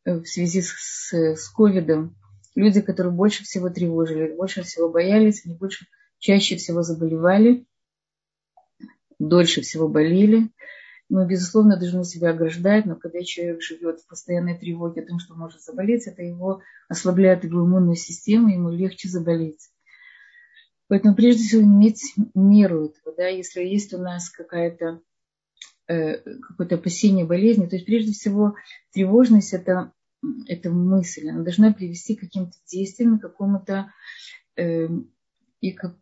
[0.06, 2.15] э, в связи с, с ковидом,
[2.58, 5.86] люди, которые больше всего тревожили, больше всего боялись, они больше,
[6.17, 7.65] чаще всего заболевали,
[9.20, 10.50] дольше всего болели.
[11.08, 15.36] Мы, безусловно, должны себя ограждать, но когда человек живет в постоянной тревоге о том, что
[15.36, 19.70] может заболеть, это его ослабляет его иммунную систему, ему легче заболеть.
[20.88, 22.02] Поэтому прежде всего иметь
[22.34, 25.02] меру этого, да, если есть у нас какая-то
[25.88, 28.56] э, какое-то опасение болезни, то есть прежде всего
[28.93, 29.93] тревожность это,
[30.48, 33.92] это мысль, она должна привести к каким-то действиям, к какому-то
[34.56, 34.88] э,
[35.62, 35.96] и как,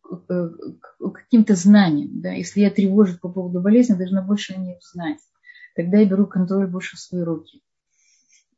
[1.13, 2.21] каким-то знаниям.
[2.21, 2.31] Да?
[2.31, 5.19] Если я тревожусь по поводу болезни, я должна больше о ней узнать.
[5.75, 7.61] Тогда я беру контроль больше в свои руки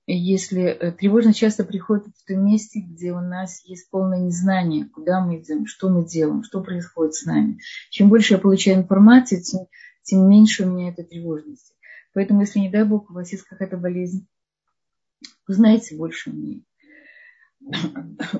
[0.07, 5.19] если э, тревожность часто приходит в том месте, где у нас есть полное незнание, куда
[5.19, 7.59] мы идем, что мы делаем, что происходит с нами.
[7.89, 9.67] Чем больше я получаю информации, тем,
[10.03, 11.75] тем меньше у меня этой тревожности.
[12.13, 14.27] Поэтому, если, не дай Бог, у вас есть какая-то болезнь,
[15.47, 16.63] узнайте больше о ней.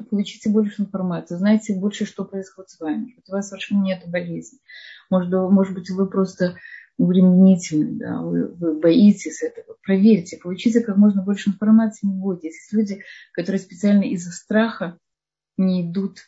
[0.10, 3.15] Получите больше информации, узнайте больше, что происходит с вами.
[3.28, 4.60] У вас совершенно нет болезни.
[5.10, 6.56] Может, может быть, вы просто
[6.98, 12.56] временительный, да, вы, вы боитесь этого, проверьте, получите как можно больше информации, не бойтесь.
[12.56, 14.98] Есть люди, которые специально из-за страха
[15.58, 16.20] не идут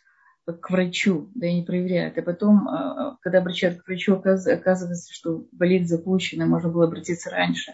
[0.45, 2.17] к врачу, да, и не проверяют.
[2.17, 7.29] А потом, а, а, когда обращают к врачу, оказывается, что болезнь запущена, можно было обратиться
[7.29, 7.73] раньше.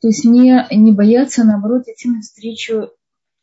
[0.00, 2.90] То есть не, не бояться, а наоборот, идти навстречу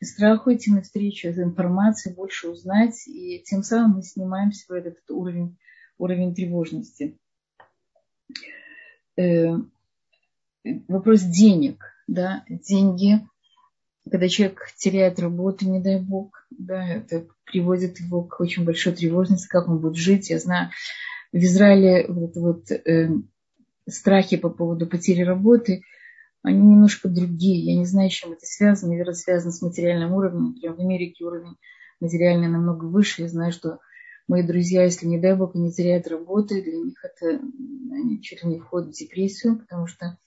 [0.01, 5.57] страху, идти навстречу информации, больше узнать, и тем самым мы снимаем с себя этот уровень,
[5.97, 7.17] уровень тревожности.
[9.17, 9.57] Э,
[10.87, 13.25] вопрос денег, да, деньги,
[14.09, 19.47] когда человек теряет работу, не дай бог, да, это приводит его к очень большой тревожности,
[19.47, 20.29] как он будет жить.
[20.29, 20.69] Я знаю,
[21.31, 23.09] в Израиле вот, вот э,
[23.87, 25.81] страхи по поводу потери работы,
[26.45, 27.65] они немножко другие.
[27.65, 28.91] Я не знаю, с чем это связано.
[28.91, 30.53] Наверное, связано с материальным уровнем.
[30.53, 31.55] Например, в Америке уровень
[31.99, 33.23] материальный намного выше.
[33.23, 33.79] Я знаю, что
[34.27, 37.41] мои друзья, если, не дай бог, они теряют работу, для них это,
[37.91, 40.17] они чуть ли не входят в депрессию, потому что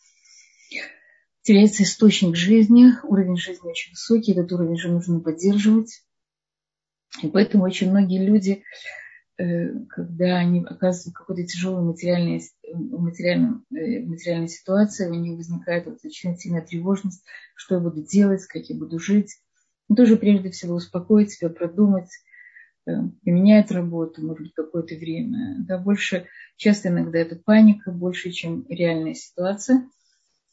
[1.42, 6.02] теряется источник жизни, уровень жизни очень высокий, этот уровень же нужно поддерживать.
[7.22, 8.62] И поэтому очень многие люди,
[9.38, 15.98] когда они оказываются в какой-то тяжелой материальной, материальной, э, материальной ситуации, у них возникает вот
[16.04, 17.24] очень сильная тревожность,
[17.54, 19.38] что я буду делать, как я буду жить.
[19.88, 22.10] Но тоже прежде всего успокоить себя, продумать,
[23.24, 25.56] меняет работу, может быть, какое-то время.
[25.66, 29.88] Да, больше, часто иногда это паника, больше, чем реальная ситуация.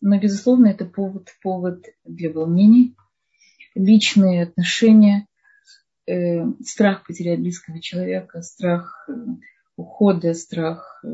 [0.02, 2.96] Но, безусловно, это повод, повод для волнений,
[3.74, 5.28] личные отношения,
[6.08, 9.14] э, страх потерять близкого человека, страх э,
[9.76, 11.08] ухода, страх э,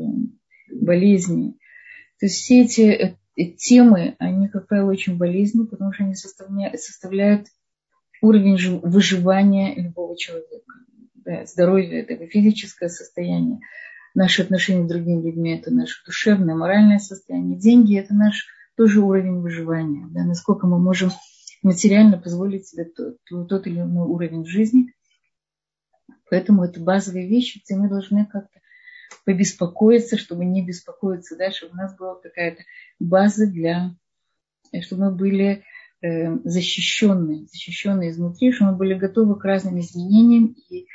[0.70, 1.52] болезни.
[2.18, 6.80] То есть все эти э, темы, они, как правило, очень болезненны, потому что они составляют,
[6.80, 7.48] составляют
[8.20, 10.72] уровень выживания любого человека
[11.24, 13.60] да, здоровье, это физическое состояние,
[14.14, 19.40] наши отношения с другими людьми, это наше душевное, моральное состояние, деньги, это наш тоже уровень
[19.40, 21.10] выживания, да, насколько мы можем
[21.62, 24.94] материально позволить себе тот, тот или иной уровень жизни.
[26.30, 28.60] Поэтому это базовые вещи, где мы должны как-то
[29.24, 31.68] побеспокоиться, чтобы не беспокоиться дальше.
[31.70, 32.62] У нас была какая-то
[32.98, 33.94] база для,
[34.82, 35.64] чтобы мы были
[36.00, 40.86] э, защищенные, защищенные изнутри, чтобы мы были готовы к разным изменениям и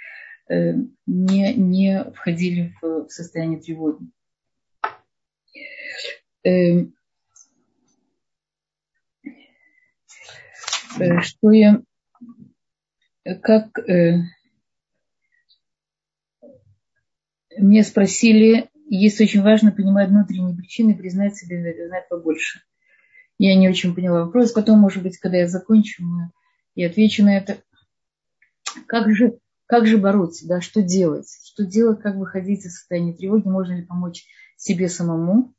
[0.50, 0.74] Э,
[1.06, 4.06] не, не входили в состояние тревоги.
[6.44, 6.86] Э, э,
[11.22, 11.82] что я,
[13.42, 13.80] как
[17.58, 22.62] мне спросили, есть очень важно понимать внутренние причины, признать себе, знать побольше.
[23.38, 24.52] Я не очень поняла вопрос.
[24.52, 26.04] Потом, может быть, когда я закончу,
[26.76, 27.58] я отвечу на это.
[28.88, 31.28] Как же как же бороться, да, что делать?
[31.44, 33.48] Что делать, как выходить из состояния тревоги?
[33.48, 34.26] Можно ли помочь
[34.56, 35.54] себе самому?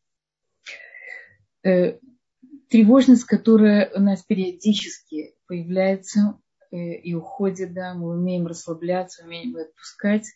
[2.69, 6.39] Э, тревожность, которая у нас периодически появляется
[6.71, 10.27] э, и уходит, да, мы умеем расслабляться, умеем отпускать.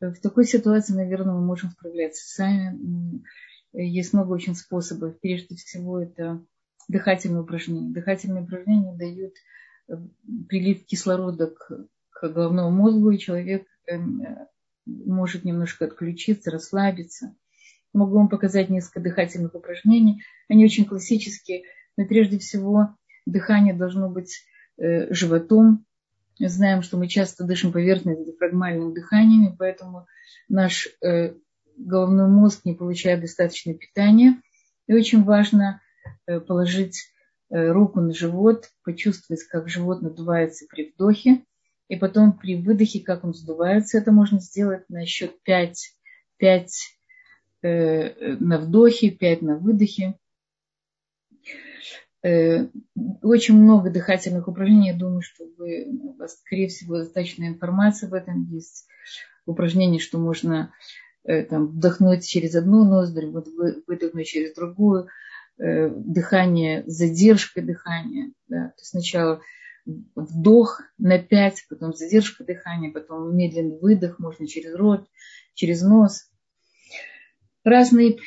[0.00, 3.22] В такой ситуации, наверное, мы можем справляться сами.
[3.72, 5.20] Есть много очень способов.
[5.20, 6.44] Прежде всего, это
[6.88, 7.92] дыхательные упражнения.
[7.92, 9.34] Дыхательные упражнения дают
[9.88, 9.94] э,
[10.48, 11.88] прилив кислорода к
[12.22, 14.22] к головному мозгу, и человек эм,
[14.86, 17.34] может немножко отключиться, расслабиться.
[17.92, 20.22] Могу вам показать несколько дыхательных упражнений.
[20.48, 21.64] Они очень классические,
[21.96, 24.44] но прежде всего дыхание должно быть
[24.78, 25.84] э, животом,
[26.38, 30.06] знаем, что мы часто дышим поверхностным диафрагмальным дыханием, поэтому
[30.48, 31.34] наш э,
[31.76, 34.40] головной мозг не получает достаточно питания.
[34.86, 35.80] И очень важно
[36.26, 37.12] э, положить
[37.50, 41.44] э, руку на живот, почувствовать, как живот надувается при вдохе,
[41.88, 43.98] и потом при выдохе, как он сдувается.
[43.98, 45.96] Это можно сделать на счет 5,
[46.38, 47.01] 5 э,
[47.62, 50.14] на вдохе, 5 на выдохе.
[52.22, 52.68] Э,
[53.22, 54.88] очень много дыхательных упражнений.
[54.88, 58.86] Я думаю, что вы, у вас, скорее всего, достаточно информации в этом есть.
[59.44, 60.72] Упражнения, что можно
[61.24, 65.08] э, там, вдохнуть через одну ноздрь, выдохнуть через другую.
[65.58, 68.32] Э, дыхание, задержка дыхания.
[68.46, 68.68] Да.
[68.68, 69.40] То есть сначала
[70.14, 75.08] вдох на 5, потом задержка дыхания, потом медленный выдох, можно через рот,
[75.54, 76.30] через нос.
[77.64, 78.18] Разные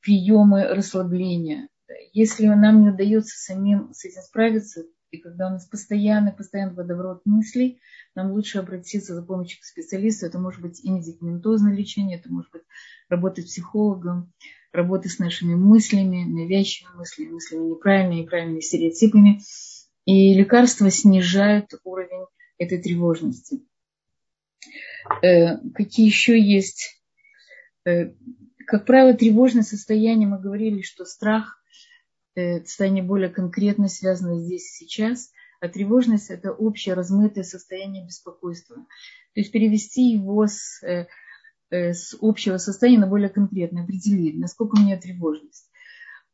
[0.00, 1.68] приемы расслабления
[2.12, 7.20] если нам не удается самим с этим справиться, и когда у нас постоянно, постоянно водоворот
[7.26, 7.80] мыслей,
[8.14, 10.24] нам лучше обратиться за помощью к специалисту.
[10.24, 12.62] Это может быть и медикаментозное лечение, это может быть
[13.10, 14.32] работа с психологом,
[14.72, 19.40] работа с нашими мыслями, навязчивыми мыслями, мыслями неправильными, неправильными стереотипами.
[20.06, 22.26] И лекарства снижают уровень
[22.58, 23.60] этой тревожности.
[25.22, 26.95] Э, какие еще есть?
[27.86, 28.12] Э,
[28.66, 31.62] как правило, тревожное состояние, мы говорили, что страх
[32.36, 38.76] Э, состояние более конкретно связано здесь и сейчас, а тревожность– это общее размытое состояние беспокойства.
[38.76, 41.06] То есть перевести его с, э,
[41.70, 45.70] с общего состояния на более конкретное, определить, насколько у меня тревожность.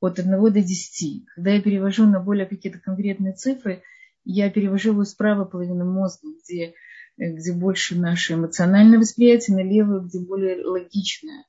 [0.00, 1.24] От 1 до 10.
[1.36, 3.84] Когда я перевожу на более какие-то конкретные цифры,
[4.24, 6.74] я перевожу его с правой половины мозга, где,
[7.16, 11.44] где больше наше эмоциональное восприятие, на левую, где более логичное.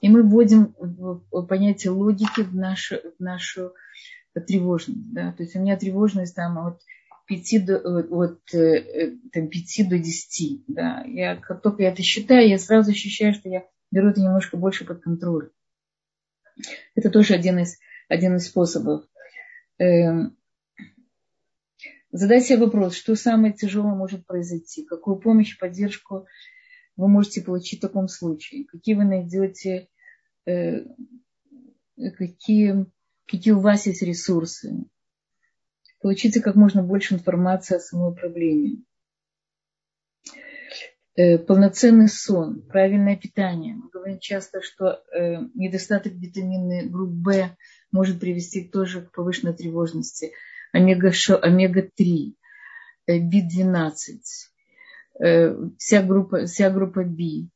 [0.00, 0.74] И мы вводим
[1.48, 3.72] понятие логики в нашу, в нашу
[4.46, 5.12] тревожность.
[5.12, 5.32] Да?
[5.32, 6.80] То есть у меня тревожность там от
[7.26, 10.64] 5 до, от, там, 5 до 10.
[10.68, 11.04] Да?
[11.06, 14.84] Я, как только я это считаю, я сразу ощущаю, что я беру это немножко больше
[14.84, 15.50] под контроль.
[16.94, 17.78] Это тоже один из,
[18.08, 19.04] один из способов.
[19.78, 20.36] Эм,
[22.16, 26.26] задать себе вопрос, что самое тяжелое может произойти, какую помощь, поддержку
[26.96, 29.88] вы можете получить в таком случае, какие вы найдете,
[30.46, 30.84] э,
[32.18, 32.86] какие
[33.26, 34.84] какие у вас есть ресурсы.
[36.00, 38.82] Получите как можно больше информации о самой проблеме.
[41.16, 43.74] Э, полноценный сон, правильное питание.
[43.74, 47.56] Мы говорим часто, что э, недостаток витамина группы В
[47.90, 50.32] может привести тоже к повышенной тревожности.
[50.72, 51.88] Омега-3, омега
[53.08, 54.20] B12,
[55.78, 57.48] вся группа, вся группа B,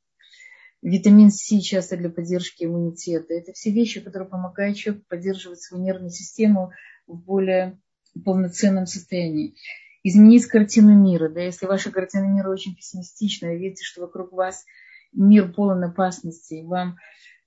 [0.82, 3.34] витамин С часто для поддержки иммунитета.
[3.34, 6.72] Это все вещи, которые помогают человеку поддерживать свою нервную систему
[7.06, 7.78] в более
[8.24, 9.54] полноценном состоянии.
[10.02, 11.28] Изменить картину мира.
[11.28, 14.64] Да, если ваша картина мира очень пессимистичная, видите, что вокруг вас
[15.12, 16.96] мир полон опасностей, вам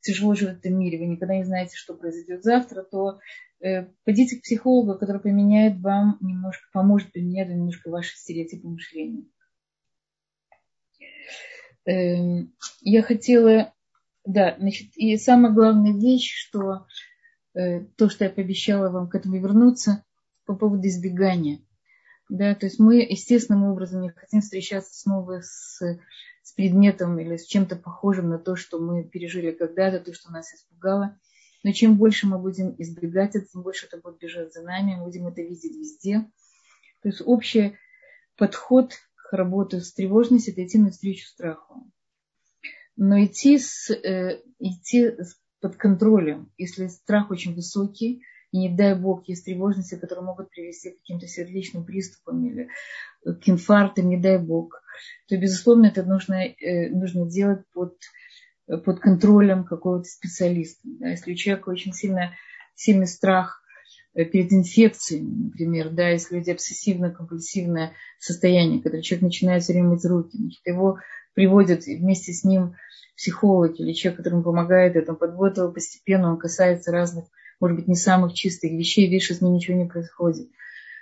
[0.04, 3.20] тяжело жить в этом мире, вы никогда не знаете, что произойдет завтра, то
[3.62, 9.26] э, пойдите к психологу, который поменяет вам немножко, поможет поменять немножко ваши стереотипы мышления.
[11.86, 13.74] Эм, я хотела,
[14.26, 16.86] да, значит, и самая главная вещь, что
[17.56, 20.04] э, то, что я пообещала вам к этому вернуться,
[20.46, 21.62] по поводу избегания.
[22.30, 25.82] Да, то есть мы естественным образом не хотим встречаться снова с,
[26.44, 30.54] с предметом или с чем-то похожим на то, что мы пережили когда-то, то, что нас
[30.54, 31.18] испугало.
[31.64, 35.06] Но чем больше мы будем избегать это, тем больше это будет бежать за нами, мы
[35.06, 36.30] будем это видеть везде.
[37.02, 37.78] То есть общий
[38.38, 38.94] подход
[39.32, 41.90] работу с тревожностью, это идти навстречу страху.
[42.96, 45.12] Но идти, с, э, идти
[45.60, 48.22] под контролем, если страх очень высокий,
[48.54, 52.70] и не дай бог есть тревожности, которые могут привести к каким-то сердечным приступам или
[53.26, 54.82] к инфарктам, не дай бог,
[55.28, 57.98] то, безусловно, это нужно, э, нужно делать под,
[58.86, 60.82] под контролем какого-то специалиста.
[60.86, 61.10] Да?
[61.10, 62.34] Если у человека очень сильно,
[62.76, 63.64] сильный страх
[64.16, 69.74] Э, перед инфекциями, например, да, если люди обсессивно-компульсивное состояние, когда человек начинает все
[70.08, 71.00] руки, значит, его
[71.34, 72.76] приводят вместе с ним
[73.16, 77.26] психолог или человек, которому помогает этому, подводит его постепенно, он касается разных,
[77.64, 80.50] может быть, не самых чистых вещей, видишь, с ним ничего не происходит.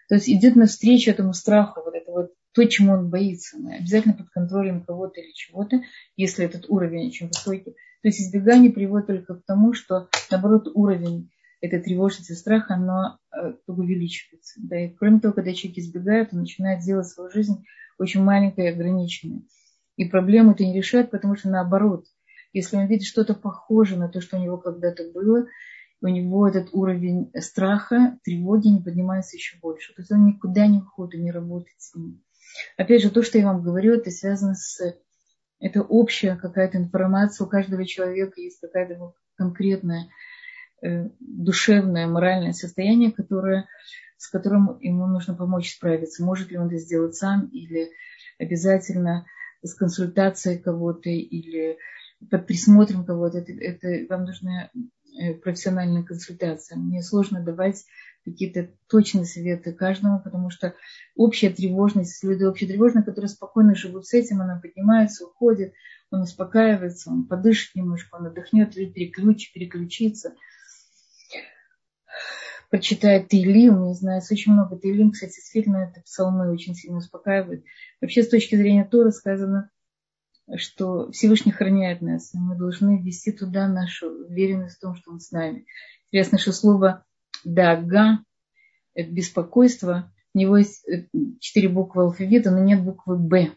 [0.07, 3.57] То есть идет навстречу этому страху, вот это вот то, чему он боится.
[3.57, 5.81] Обязательно под контролем кого-то или чего-то,
[6.17, 7.71] если этот уровень очень высокий.
[7.71, 11.31] То есть избегание приводит только к тому, что, наоборот, уровень
[11.61, 14.59] эта тревожность и страх, оно э, увеличивается.
[14.61, 17.65] Да, и кроме того, когда человек избегает, он начинает делать свою жизнь
[17.97, 19.47] очень маленькой и ограниченной.
[19.95, 22.05] И проблему это не решает, потому что наоборот,
[22.53, 25.47] если он видит что-то похожее на то, что у него когда-то было,
[26.01, 29.93] у него этот уровень страха, тревоги не поднимается еще больше.
[29.93, 32.23] То есть он никуда не уходит, не работает с ним.
[32.75, 34.79] Опять же, то, что я вам говорю, это связано с...
[35.59, 37.45] Это общая какая-то информация.
[37.45, 40.07] У каждого человека есть какая-то конкретная
[40.81, 43.67] э, душевное, моральное состояние, которое,
[44.17, 46.25] с которым ему нужно помочь справиться.
[46.25, 47.91] Может ли он это сделать сам или
[48.39, 49.27] обязательно
[49.61, 51.77] с консультацией кого-то или
[52.29, 53.39] под присмотром кого-то.
[53.39, 53.51] Это,
[53.87, 54.69] это вам нужна
[55.19, 56.77] э, профессиональная консультация.
[56.77, 57.85] Мне сложно давать
[58.23, 60.75] какие-то точные советы каждому, потому что
[61.15, 65.73] общая тревожность, люди общая тревожность, которые спокойно живут с этим, она поднимается, уходит,
[66.11, 70.35] он успокаивается, он подышит немножко, он отдохнет, переключ, переключится,
[72.69, 77.63] прочитает Тейлим, не знаю, очень много Тейлим, кстати, действительно, это псалмы очень сильно успокаивает.
[78.01, 79.69] Вообще, с точки зрения Тора сказано,
[80.57, 85.19] что Всевышний храняет нас, и мы должны ввести туда нашу уверенность в том, что Он
[85.19, 85.65] с нами.
[86.07, 87.05] Интересно, что слово
[87.43, 88.19] «дага»–
[88.93, 90.11] это беспокойство.
[90.33, 91.07] У него есть э,
[91.39, 93.51] четыре буквы алфавита, но нет буквы «б».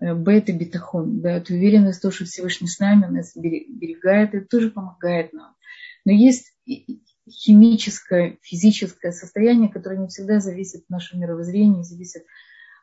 [0.00, 4.34] Э, «Б»– это бетахон, да, это уверенность в том, что Всевышний с нами, нас берегает,
[4.34, 5.54] это тоже помогает нам.
[6.04, 6.54] Но есть
[7.28, 12.24] химическое, физическое состояние, которое не всегда зависит от нашего мировоззрения, зависит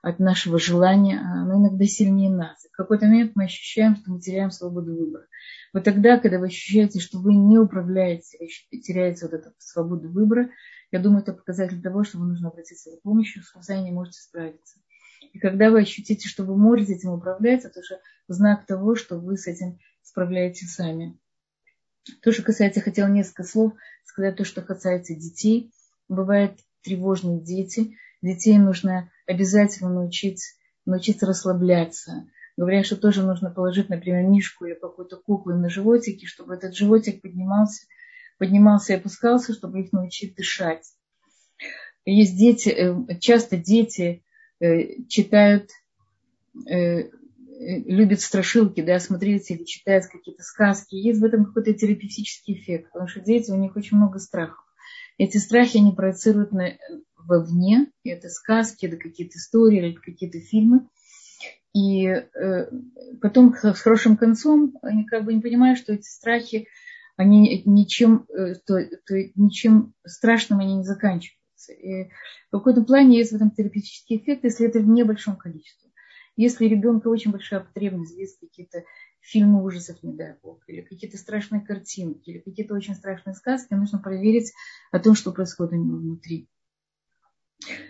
[0.06, 2.68] от нашего желания, а оно иногда сильнее нас.
[2.72, 5.26] В какой-то момент мы ощущаем, что мы теряем свободу выбора.
[5.74, 8.38] Вот тогда, когда вы ощущаете, что вы не управляете,
[8.70, 10.52] теряете вот эту свободу выбора,
[10.92, 14.20] я думаю, это показатель того, что вам нужно обратиться за помощью, с вами не можете
[14.20, 14.80] справиться.
[15.34, 19.38] И когда вы ощутите, что вы можете этим управлять, это уже знак того, что вы
[19.38, 21.18] с этим справляетесь сами.
[22.22, 25.74] То, что касается, хотела несколько слов сказать, то, что касается детей.
[26.08, 27.98] Бывают тревожные дети.
[28.22, 30.42] Детей нужно обязательно научить,
[30.86, 32.28] научиться расслабляться.
[32.58, 37.22] Говорят, что тоже нужно положить, например, мишку или какую-то куклу на животике, чтобы этот животик
[37.22, 37.86] поднимался,
[38.38, 40.86] поднимался и опускался, чтобы их научить дышать.
[42.06, 44.24] Есть дети, э, часто дети
[44.60, 45.72] э, читают,
[46.70, 47.10] э,
[47.58, 50.96] любят страшилки, да, смотреть или читать какие-то сказки.
[50.96, 54.64] Есть в этом какой-то терапевтический эффект, потому что дети, у них очень много страхов.
[55.18, 56.74] Эти страхи они проецируют на,
[57.28, 60.88] вовне, это сказки, это какие-то истории, или какие-то фильмы.
[61.74, 62.72] И э,
[63.22, 66.68] потом с хорошим концом они как бы не понимают, что эти страхи,
[67.18, 71.74] они ничем, э, то, то, ничем страшным они не заканчиваются.
[71.74, 72.06] И
[72.50, 75.92] в каком-то плане есть в этом терапевтический эффект, если это в небольшом количестве.
[76.38, 78.84] Если у ребенка очень большая потребность, есть какие-то
[79.22, 84.00] фильмы ужасов, не дай бог, или какие-то страшные картинки, или какие-то очень страшные сказки, нужно
[84.00, 84.54] проверить
[84.92, 86.48] о том, что происходит у него внутри.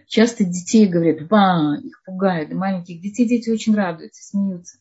[0.07, 4.77] Часто детей говорят, ба, их пугают, маленьких детей дети очень радуются, смеются.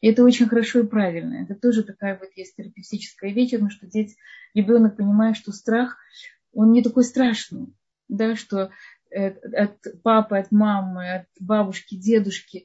[0.00, 1.42] И это очень хорошо и правильно.
[1.42, 4.16] Это тоже такая вот есть терапевтическая вещь, потому что дети,
[4.54, 5.96] ребенок понимает, что страх,
[6.52, 7.74] он не такой страшный,
[8.08, 8.70] да, что
[9.10, 12.64] э, от папы, от мамы, от бабушки, дедушки,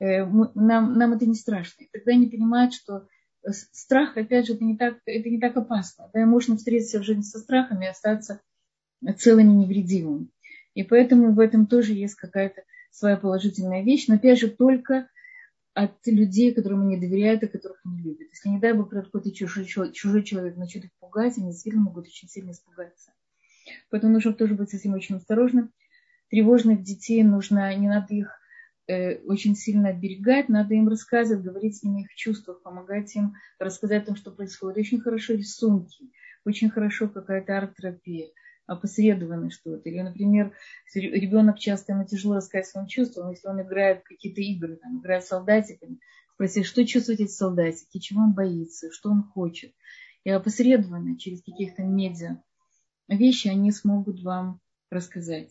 [0.00, 1.84] э, нам, нам это не страшно.
[1.84, 3.06] И тогда они понимают, что
[3.50, 6.10] страх, опять же, это не так, это не так опасно.
[6.12, 8.40] Да, можно встретиться в жизни со страхами и остаться
[9.18, 10.30] целым и невредимым.
[10.74, 15.08] И поэтому в этом тоже есть какая-то своя положительная вещь, но опять же только
[15.72, 18.28] от людей, которым они доверяют и которых они любят.
[18.30, 22.28] Если, не дай бог, какой-то чужой, чужой человек начнет их пугать, они действительно могут очень
[22.28, 23.12] сильно испугаться.
[23.90, 25.72] Поэтому нужно тоже быть с этим очень осторожным.
[26.30, 28.30] Тревожных детей нужно, не надо их
[28.86, 34.04] э, очень сильно оберегать, надо им рассказывать, говорить ними о их чувствах, помогать им рассказать
[34.04, 34.78] о том, что происходит.
[34.78, 36.10] Очень хорошо рисунки,
[36.44, 38.28] очень хорошо какая-то арт-терапия
[38.66, 39.88] опосредованно что-то.
[39.88, 40.52] Или, например,
[40.94, 45.24] ребенок часто ему тяжело рассказать своим чувствам, если он играет в какие-то игры, там, играет
[45.24, 45.98] с солдатиками,
[46.34, 49.74] спросить, что чувствуют эти солдатики, чего он боится, что он хочет.
[50.24, 52.42] И опосредованно через каких-то медиа
[53.08, 54.60] вещи они смогут вам
[54.90, 55.50] рассказать.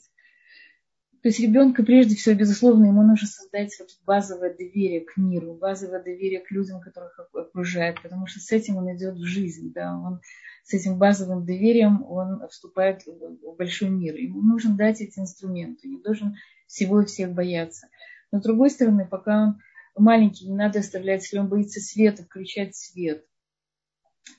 [1.23, 6.03] То есть ребенка прежде всего, безусловно, ему нужно создать вот базовое доверие к миру, базовое
[6.03, 10.19] доверие к людям, которых окружает, потому что с этим он идет в жизнь, да, он
[10.65, 14.15] с этим базовым доверием он вступает в большой мир.
[14.15, 16.35] Ему нужно дать эти инструменты, не должен
[16.67, 17.87] всего и всех бояться.
[18.33, 19.61] Но с другой стороны, пока он
[19.95, 23.25] маленький, не надо оставлять, если он боится света, включать свет.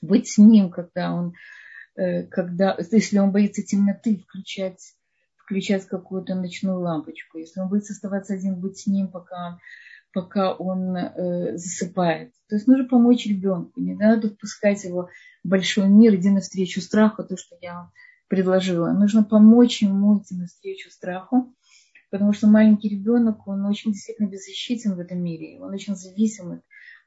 [0.03, 1.33] Быть с ним, когда он,
[1.95, 4.94] э, когда, если он боится темноты, включать,
[5.45, 7.37] включать какую-то ночную лампочку.
[7.37, 9.59] Если он боится оставаться один, быть с ним, пока
[10.15, 12.31] пока он э, засыпает.
[12.47, 15.09] То есть нужно помочь ребенку, не надо впускать его
[15.43, 17.91] в большой мир, иди навстречу страху, то, что я
[18.29, 18.91] предложила.
[18.91, 21.53] Нужно помочь ему идти навстречу страху,
[22.09, 26.61] потому что маленький ребенок, он очень действительно беззащитен в этом мире, он очень зависим от,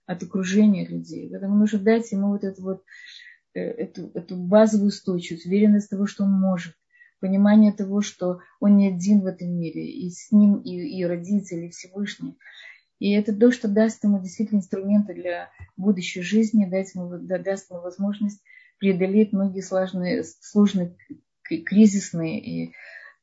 [0.05, 1.31] от окружения людей.
[1.31, 2.85] Поэтому нужно дать ему вот эту вот
[3.55, 6.75] э, эту, эту базовую устойчивость, уверенность того, что он может
[7.21, 11.67] понимание того, что он не один в этом мире, и с ним и, и родители,
[11.67, 12.37] и Всевышний.
[12.99, 17.81] И это то, что даст ему действительно инструменты для будущей жизни, даст ему, даст ему
[17.81, 18.43] возможность
[18.79, 20.97] преодолеть многие сложные, сложные
[21.43, 22.73] кризисные и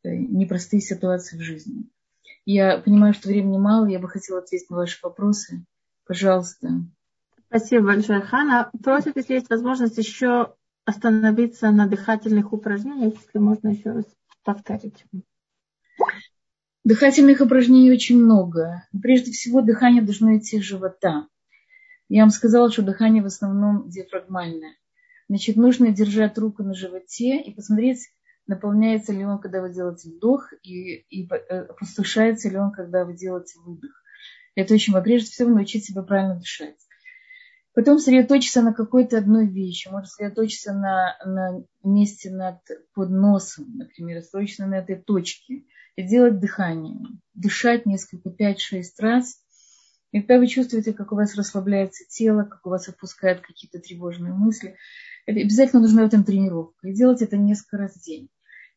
[0.03, 1.89] э, непростые ситуации в жизни.
[2.45, 5.65] Я понимаю, что времени мало, я бы хотела ответить на ваши вопросы.
[6.05, 6.69] Пожалуйста.
[7.47, 8.69] Спасибо большое, Хана.
[8.83, 10.55] Просит, если есть возможность еще
[10.85, 14.05] остановиться на дыхательных упражнениях, если можно еще раз
[14.43, 15.05] повторить.
[16.83, 18.87] Дыхательных упражнений очень много.
[19.01, 21.27] Прежде всего, дыхание должно идти из живота.
[22.09, 24.75] Я вам сказала, что дыхание в основном диафрагмальное.
[25.27, 28.07] Значит, нужно держать руку на животе и посмотреть,
[28.45, 33.15] наполняется ли он, когда вы делаете вдох, и, и э, послушается ли он, когда вы
[33.15, 34.03] делаете выдох.
[34.53, 35.05] Это очень важно.
[35.05, 36.77] Прежде всего, научить себя правильно дышать.
[37.75, 39.89] Потом сосредоточиться на какой-то одной вещи.
[39.89, 42.59] Может сосредоточиться на, на месте над,
[42.93, 45.65] под носом, например, сосредоточиться на этой точке.
[45.97, 46.97] И делать дыхание.
[47.33, 49.41] Дышать несколько, пять-шесть раз.
[50.11, 54.33] И когда вы чувствуете, как у вас расслабляется тело, как у вас отпускают какие-то тревожные
[54.33, 54.77] мысли,
[55.25, 56.87] это обязательно нужна в этом тренировка.
[56.87, 58.29] И делать это несколько раз в день.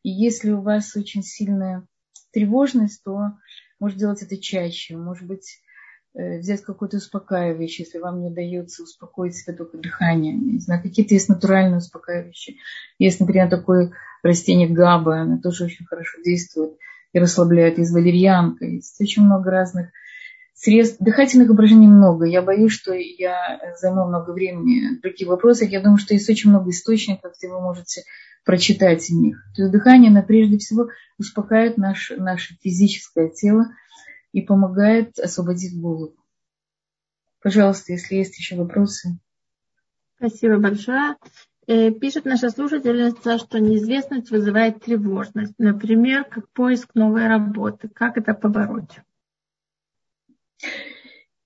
[0.03, 1.87] И если у вас очень сильная
[2.33, 3.37] тревожность, то
[3.79, 4.97] может делать это чаще.
[4.97, 5.61] Может быть,
[6.13, 10.53] взять какое-то успокаивающее, если вам не удается успокоить себя только дыханием.
[10.53, 12.57] Не знаю, какие-то есть натуральные успокаивающие.
[12.97, 13.91] Есть, например, такое
[14.23, 16.73] растение габа, оно тоже очень хорошо действует
[17.13, 17.77] и расслабляет.
[17.77, 19.89] Есть валерьянка, есть очень много разных
[20.53, 20.97] средств.
[20.99, 22.25] Дыхательных упражнений много.
[22.25, 25.69] Я боюсь, что я займу много времени в других вопросах.
[25.69, 28.03] Я думаю, что есть очень много источников, где вы можете
[28.45, 29.37] прочитать в них.
[29.55, 30.87] То есть дыхание, оно прежде всего
[31.17, 33.67] успокаивает наше, наше физическое тело
[34.31, 36.15] и помогает освободить голову.
[37.41, 39.17] Пожалуйста, если есть еще вопросы.
[40.17, 41.15] Спасибо большое.
[41.67, 45.53] Э, пишет наша слушательница, что неизвестность вызывает тревожность.
[45.57, 47.87] Например, как поиск новой работы.
[47.87, 48.99] Как это побороть?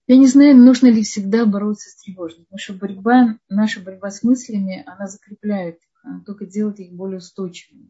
[0.08, 2.48] Я не знаю, нужно ли всегда бороться с тревожностью.
[2.52, 7.90] Наша борьба, наша борьба с мыслями, она закрепляет а, только делать их более устойчивыми.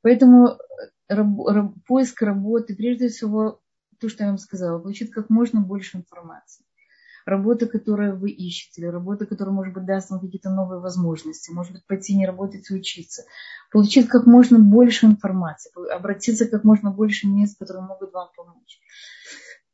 [0.00, 0.58] Поэтому
[1.08, 3.60] раб, раб, поиск работы, прежде всего,
[3.98, 6.64] то, что я вам сказала, получить как можно больше информации.
[7.26, 11.86] Работа, которую вы ищете, работа, которая, может быть, даст вам какие-то новые возможности, может быть,
[11.86, 13.24] пойти не работать и учиться.
[13.72, 18.78] Получить как можно больше информации, обратиться как можно больше мест, которые могут вам помочь.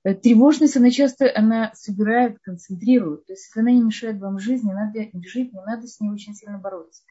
[0.02, 3.26] Э, тревожность, она часто она собирает, концентрирует.
[3.26, 6.34] То есть, если она не мешает вам жизни, надо жить, не надо с ней очень
[6.34, 7.02] сильно бороться.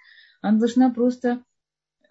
[0.42, 1.44] Она должна просто,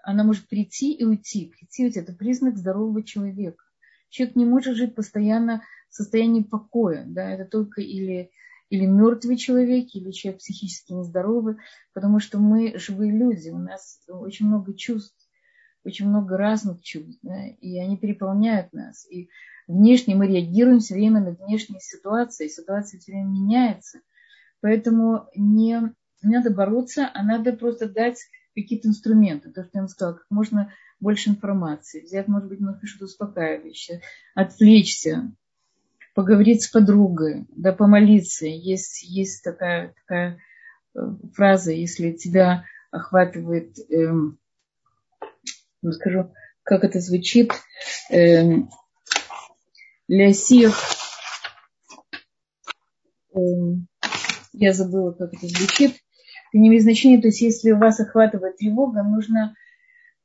[0.03, 1.47] она может прийти и уйти.
[1.47, 3.65] Прийти и уйти– это признак здорового человека.
[4.11, 7.05] Человек не может жить постоянно в состоянии покоя.
[7.07, 7.31] Да?
[7.31, 8.31] Это только или,
[8.71, 11.57] или мертвый человек, или человек психически нездоровый,
[11.93, 15.17] потому что мы живые люди, у нас очень много чувств,
[15.85, 17.47] очень много разных чувств, да?
[17.47, 19.11] и они переполняют нас.
[19.11, 19.29] И
[19.67, 24.01] внешне мы реагируем все время на внешние ситуации, ситуация все время меняется.
[24.61, 28.19] Поэтому не не надо бороться, а надо просто дать
[28.55, 29.51] какие-то инструменты.
[29.51, 32.01] То, что я вам сказала, как можно больше информации.
[32.01, 34.03] Взять, может быть, немножко что-то успокаивающее.
[34.35, 35.33] Отвлечься.
[36.15, 37.47] Поговорить с подругой.
[37.51, 38.47] Да, помолиться.
[38.47, 40.39] Есть, есть такая, такая
[40.95, 41.01] э,
[41.35, 44.39] фраза, если тебя охватывает, эм,
[45.83, 46.33] ну, скажу,
[46.63, 47.53] как это звучит,
[48.11, 48.71] эм,
[50.09, 50.75] для всех
[53.35, 53.87] эм,
[54.53, 57.21] я забыла, как это звучит, это не имеет значения.
[57.21, 59.55] То есть, если у вас охватывает тревога, нужно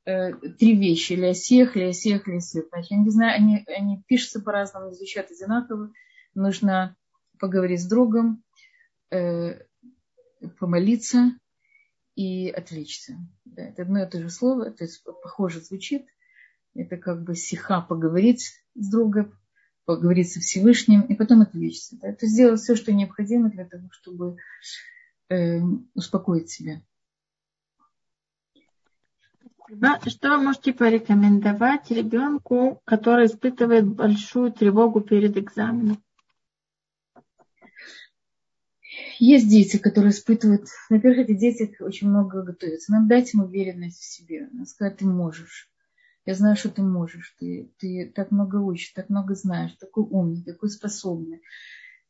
[0.05, 1.13] э, три вещи.
[1.13, 2.65] Лясех, лясех, лясех.
[2.89, 5.91] Я не знаю, они, они пишутся по-разному, звучат одинаково.
[6.35, 6.95] Нужно
[7.39, 8.43] поговорить с другом,
[9.11, 9.59] э,
[10.59, 11.31] помолиться
[12.15, 13.17] и отвлечься.
[13.45, 16.05] Да, это одно и то же слово, то есть похоже звучит.
[16.75, 19.37] Это как бы сиха поговорить с другом,
[19.85, 21.97] поговорить со Всевышним и потом отвлечься.
[22.01, 22.09] Да?
[22.09, 24.37] Это сделать все, что необходимо для того, чтобы
[25.29, 25.59] э,
[25.93, 26.81] успокоить себя.
[29.69, 36.03] Что вы можете порекомендовать ребенку, который испытывает большую тревогу перед экзаменом?
[39.19, 40.67] Есть дети, которые испытывают...
[40.89, 42.91] Во-первых, эти дети очень много готовятся.
[42.91, 44.49] Надо дать им уверенность в себе.
[44.51, 45.69] Надо сказать, ты можешь.
[46.25, 47.35] Я знаю, что ты можешь.
[47.39, 51.41] Ты, ты так много учишь, так много знаешь, такой умный, такой способный.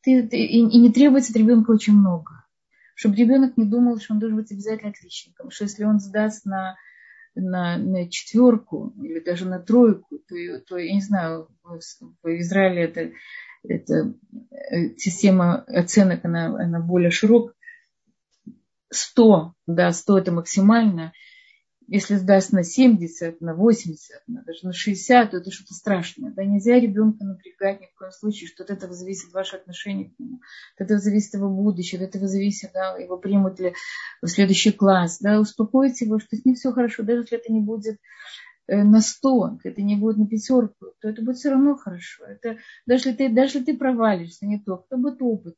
[0.02, 2.44] Ты, ты, и, и не требуется от ребенка очень много
[2.94, 6.76] чтобы ребенок не думал, что он должен быть обязательно отличником, что если он сдаст на,
[7.34, 11.78] на, на четверку или даже на тройку, то, то я не знаю, в,
[12.40, 13.10] Израиле это,
[13.62, 14.14] это
[14.70, 17.54] э, система оценок, она, она более широкая.
[18.90, 21.12] 100, да, 100 это максимально.
[21.86, 26.32] Если сдаст на 70, на 80, на, даже на 60, то это что-то страшное.
[26.32, 30.18] Да, нельзя ребенка напрягать ни в коем случае, что от этого зависит ваше отношение к
[30.18, 30.40] нему,
[30.76, 33.74] от этого зависит его будущее, от этого зависит, да, его примут ли
[34.22, 35.18] в следующий класс.
[35.20, 37.98] Да, успокойте его, что с ним все хорошо, даже если это не будет
[38.66, 42.24] э, на 100, это не будет на пятерку, то это будет все равно хорошо.
[42.24, 42.56] Это,
[42.86, 45.56] даже, если ты, даже если ты провалишься, не то, это будет опыт.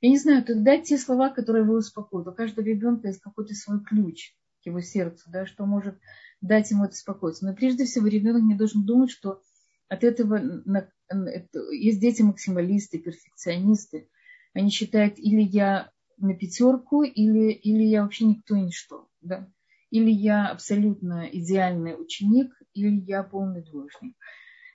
[0.00, 2.26] Я не знаю, то дать те слова, которые его успокоят.
[2.28, 4.34] У каждого ребенка есть какой-то свой ключ
[4.66, 5.98] его сердцу, да, что может
[6.40, 7.50] дать ему это спокойствие.
[7.50, 9.40] Но прежде всего ребенок не должен думать, что
[9.88, 10.40] от этого
[11.72, 14.08] есть дети максималисты, перфекционисты.
[14.52, 19.08] Они считают, или я на пятерку, или, или я вообще никто и ничто.
[19.20, 19.50] Да?
[19.90, 24.16] Или я абсолютно идеальный ученик, или я полный двоечник.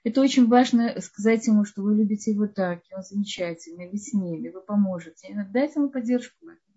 [0.03, 4.13] Это очень важно сказать ему, что вы любите его так, и он замечательный, вы с
[4.13, 5.27] ним, и вы поможете.
[5.27, 6.68] И дать ему поддержку в этом.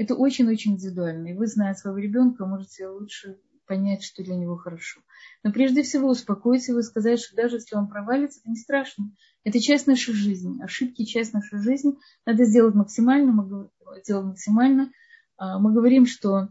[0.00, 1.28] Это очень-очень индивидуально.
[1.28, 5.02] И вы, зная своего ребенка, можете лучше понять, что для него хорошо.
[5.42, 9.14] Но прежде всего успокойте его и сказать, что даже если он провалится, это не страшно.
[9.44, 10.62] Это часть нашей жизни.
[10.62, 11.98] Ошибки– часть нашей жизни.
[12.24, 13.32] Надо сделать максимально.
[13.32, 13.70] Мы
[14.06, 14.90] делаем максимально.
[15.36, 16.48] А, мы говорим, что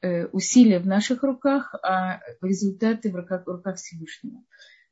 [0.00, 4.42] э, усилия в наших руках, а результаты в руках, в руках Всевышнего.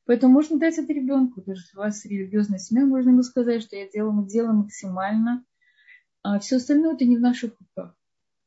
[0.04, 1.40] Поэтому можно дать это ребенку.
[1.40, 5.46] Даже если у вас религиозная семья, можно ему сказать, что я делаю, мы делаем максимально–
[6.22, 7.94] а все остальное это не в наших руках.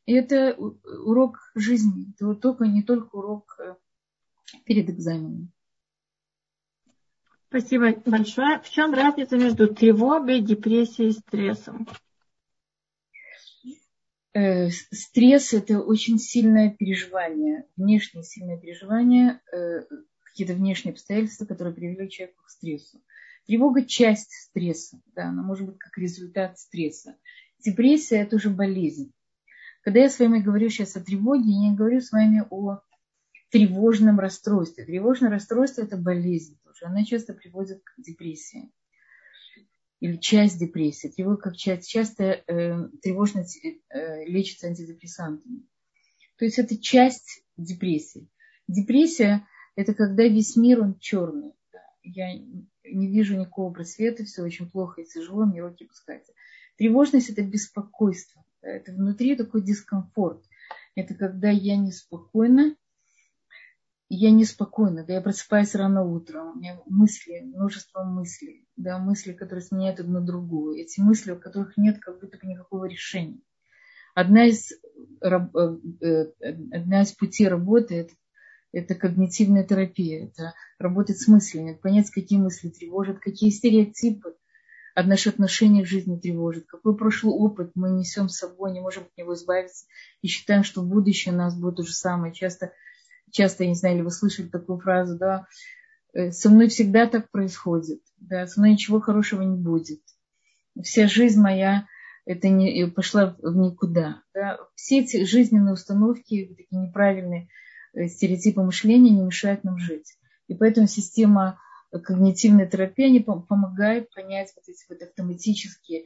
[0.06, 2.12] И это урок жизни.
[2.14, 3.76] Это вот только, не только урок э,
[4.66, 5.52] перед экзаменом.
[7.48, 8.60] Спасибо большое.
[8.60, 11.88] В чем разница между тревогой, депрессией и стрессом?
[14.34, 19.86] Э, стресс– это очень сильное переживание, внешнее сильное переживание, э,
[20.24, 23.00] какие-то внешние обстоятельства, которые привели человека к стрессу.
[23.46, 27.16] Тревога– часть стресса, да, она может быть как результат стресса.
[27.64, 29.14] Депрессия– это уже болезнь.
[29.82, 32.80] Когда я с вами говорю сейчас о тревоге, я не говорю с вами о
[33.52, 34.86] тревожном расстройстве.
[34.86, 36.86] Тревожное расстройство– это болезнь тоже.
[36.86, 38.72] Она часто приводит к депрессии.
[40.00, 41.08] Или часть депрессии.
[41.08, 41.90] Тревога как часть.
[41.90, 45.66] Часто э, тревожность э, лечится антидепрессантами.
[46.38, 48.28] То есть это часть депрессии.
[48.68, 51.54] Депрессия– это когда весь мир, он черный.
[52.02, 56.34] Я не вижу никакого просвета, все очень плохо и тяжело, мне руки пускаются.
[56.78, 58.44] Тревожность– это беспокойство.
[58.62, 60.44] Это внутри такой дискомфорт.
[60.96, 62.76] Это когда я неспокойна,
[64.10, 69.64] я неспокойна, да, я просыпаюсь рано утром, у меня мысли, множество мыслей, да, мысли, которые
[69.64, 70.78] сменяют одну другую.
[70.80, 73.42] Эти мысли, у которых нет как будто бы никакого решения.
[74.14, 74.78] Одна из, э,
[75.22, 76.26] э,
[76.72, 78.14] одна из путей работы это,
[78.72, 84.36] это когнитивная терапия, это работать с мыслями, понять, какие мысли тревожат, какие стереотипы
[84.96, 89.04] от наших отношений к жизни тревожит, какой прошлый опыт мы несем с собой, не можем
[89.04, 89.86] от него избавиться
[90.22, 92.34] и считаем, что в будущем у нас будет то же самое.
[92.34, 92.72] Часто,
[93.32, 95.48] часто, я не знаю, ли вы слышали такую фразу, да,
[96.14, 100.02] «Э, со мной всегда так происходит, да, со мной ничего хорошего не будет.
[100.82, 101.88] Вся жизнь моя
[102.26, 104.22] это не, пошла в никуда.
[104.34, 104.60] Да.
[104.76, 107.50] Все эти жизненные установки, такие неправильные
[107.94, 110.18] э, стереотипы мышления не мешают нам жить.
[110.48, 111.60] И поэтому система
[112.00, 116.06] когнитивной терапии, они помогают понять вот эти вот автоматические,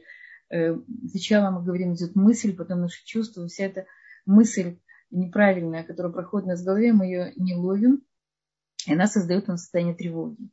[0.50, 0.76] э,
[1.10, 3.86] сначала мы говорим, идет мысль, потом наши чувства, вся эта
[4.26, 4.78] мысль
[5.10, 8.02] неправильная, которая проходит у нас в голове, мы ее не ловим,
[8.86, 10.50] и она создает нам состояние тревоги.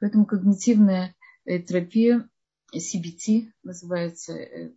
[0.00, 1.14] Поэтому когнитивная
[1.44, 2.28] э, терапия,
[2.74, 4.72] CBT называется, э,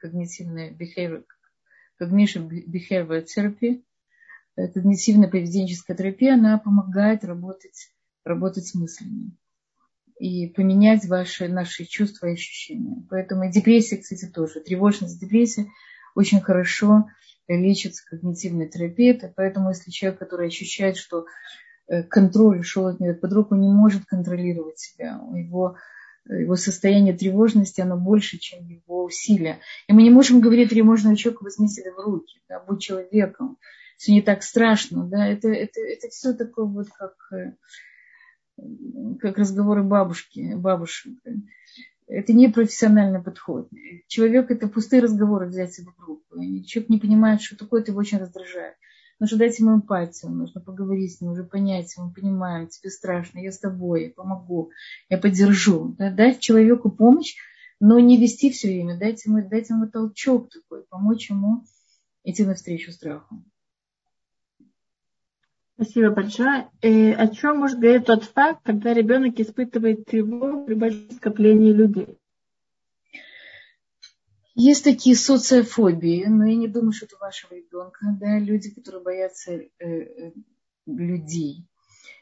[0.00, 1.24] когнитивная behavior,
[2.00, 3.82] cognition behavior therapy,
[4.54, 7.95] когнитивная поведенческая терапия, она помогает работать
[8.26, 9.32] работать с мыслями
[10.18, 13.06] и поменять ваши, наши чувства и ощущения.
[13.10, 14.60] Поэтому и депрессия, кстати, тоже.
[14.60, 15.66] Тревожность, депрессия
[16.14, 17.06] очень хорошо
[17.48, 19.20] лечится когнитивной терапией.
[19.36, 21.26] Поэтому если человек, который ощущает, что
[21.86, 25.76] э, контроль шел от него под руку, не может контролировать себя, его
[26.28, 29.60] его состояние тревожности, оно больше, чем его усилия.
[29.86, 33.58] И мы не можем говорить тревожному человеку, возьми себя в руки, да, будь человеком,
[33.96, 37.52] все не так страшно, да, это, это, это все такое вот как э,
[39.20, 41.14] как разговоры бабушки, бабушек.
[42.06, 43.68] Это не профессиональный подход.
[44.06, 46.22] Человек это пустые разговоры взять себе в руку.
[46.64, 48.74] Человек не понимает, что такое, это его очень раздражает.
[49.18, 53.50] Нужно дать ему эмпатию, нужно поговорить с ним, уже понять, мы понимаем, тебе страшно, я
[53.50, 54.70] с тобой, я помогу,
[55.08, 55.94] я поддержу.
[55.98, 57.34] Да, дать человеку помощь,
[57.80, 61.64] но не вести все время, дать ему, дать ему толчок такой, помочь ему
[62.24, 63.42] идти навстречу страху.
[65.76, 66.70] Спасибо большое.
[66.80, 72.18] И о чем может говорить тот факт, когда ребенок испытывает тревогу при большом скоплении людей?
[74.54, 79.52] Есть такие социофобии, но я не думаю, что это вашего ребенка, да, люди, которые боятся
[79.52, 80.32] э, э,
[80.86, 81.66] людей.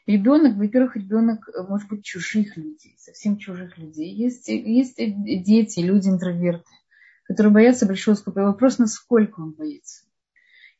[0.05, 4.13] Ребенок, во-первых, ребенок может быть чужих людей, совсем чужих людей.
[4.13, 6.69] Есть, есть дети, люди интроверты,
[7.23, 8.41] которые боятся большого скопа.
[8.41, 10.03] Вопрос, насколько он боится.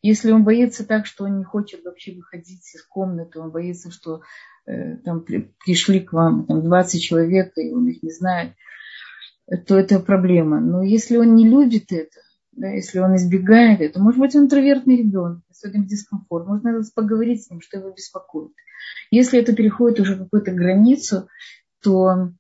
[0.08, 4.22] Если он боится так, что он не хочет вообще выходить из комнаты, он боится, что
[4.68, 8.54] э, там пришли к вам там, 20 человек, и он их не знает,
[9.66, 10.60] то это проблема.
[10.60, 12.20] Но если он не любит это,
[12.52, 17.50] да, если он избегает это, может быть, он интровертный ребенок, особенно дискомфорт, можно поговорить с
[17.50, 18.52] ним, что его беспокоит.
[19.10, 21.30] Если это переходит уже какую-то границу,
[21.82, 22.32] то,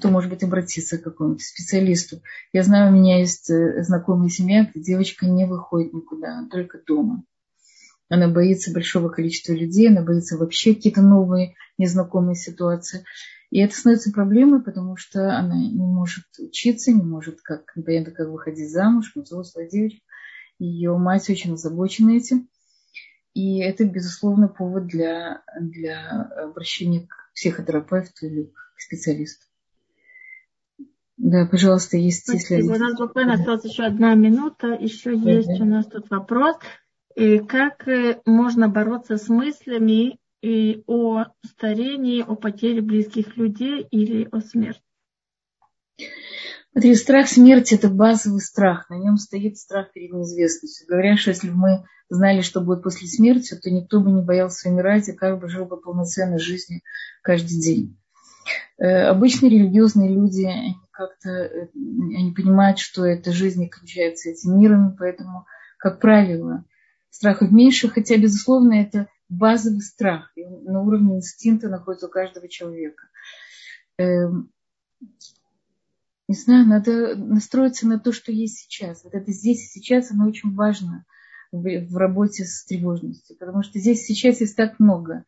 [0.00, 2.20] то может быть, обратиться к какому-то специалисту.
[2.52, 7.24] Я знаю, у меня есть э, знакомая семья, где девочка не выходит никуда, только дома.
[8.10, 13.04] Она боится большого количества людей, она боится вообще какие-то новые незнакомые ситуации.
[13.50, 18.28] И это становится проблемой, потому что она не может учиться, не может как, непонятно, как
[18.28, 20.00] выходить замуж, взрослая девочка.
[20.58, 22.48] Ее мать очень озабочена этим.
[23.32, 29.47] И это, безусловно, повод для, для обращения к психотерапевту или к специалисту.
[31.18, 32.60] Да, пожалуйста, есть Спасибо.
[32.60, 32.72] если...
[32.72, 34.68] У нас буквально осталась еще одна минута.
[34.68, 35.64] Еще да, есть да.
[35.64, 36.56] у нас тут вопрос.
[37.16, 44.28] И как э, можно бороться с мыслями и о старении, о потере близких людей или
[44.30, 44.80] о смерти?
[46.70, 48.88] Смотри, страх смерти– это базовый страх.
[48.88, 50.86] На нем стоит страх перед неизвестностью.
[50.86, 54.68] Говорят, что если бы мы знали, что будет после смерти, то никто бы не боялся
[54.68, 56.82] умирать и как бы жил бы полноценной жизнью
[57.22, 57.98] каждый день.
[58.78, 64.58] Э, обычно религиозные люди, они как-то э, они понимают, что эта жизнь не кончается этим
[64.58, 65.46] миром, поэтому,
[65.78, 66.64] как правило,
[67.10, 70.32] страхов меньше, хотя, безусловно, это базовый страх.
[70.36, 73.08] На уровне инстинкта находится у каждого человека.
[73.98, 74.50] Эм,
[76.28, 79.02] не знаю, надо настроиться на то, что есть сейчас.
[79.04, 81.04] Вот это здесь и сейчас, оно очень важно
[81.50, 85.24] в работе с тревожностью, потому что здесь сейчас есть так много.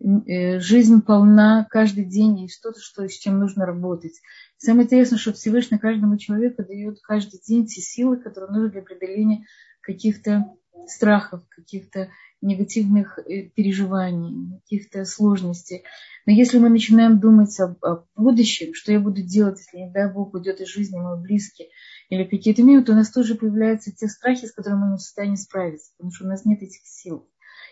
[0.00, 4.20] Э, жизнь полна каждый день, есть что-то, что, с чем нужно работать.
[4.56, 9.44] Самое интересное, что Всевышний каждому человеку дает каждый день те силы, которые нужны для преодоления
[9.82, 10.54] каких-то
[10.86, 12.08] страхов, каких-то
[12.40, 15.84] негативных э, переживаний, каких-то сложностей.
[16.24, 20.10] Но если мы начинаем думать о, о будущем, что я буду делать, если, не дай
[20.10, 21.68] Бог, уйдет из жизни мой близкий,
[22.08, 25.36] или какие-то минуты, у нас тоже появляются те страхи, с которыми мы не в состоянии
[25.36, 27.28] справиться, потому что у нас нет этих сил.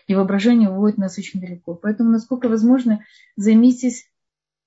[0.09, 1.75] И воображение уводит нас очень далеко.
[1.75, 3.05] Поэтому, насколько возможно,
[3.35, 4.09] займитесь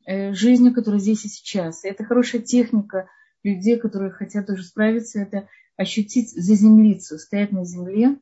[0.06, 1.84] э, жизнью, которая здесь и сейчас.
[1.84, 3.08] И это хорошая техника
[3.42, 8.18] людей, которые хотят тоже справиться, это ощутить, заземлиться, стоять на земле,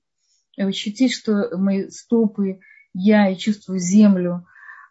[0.57, 2.61] ощутить, что мои стопы,
[2.95, 4.47] я и чувствую землю,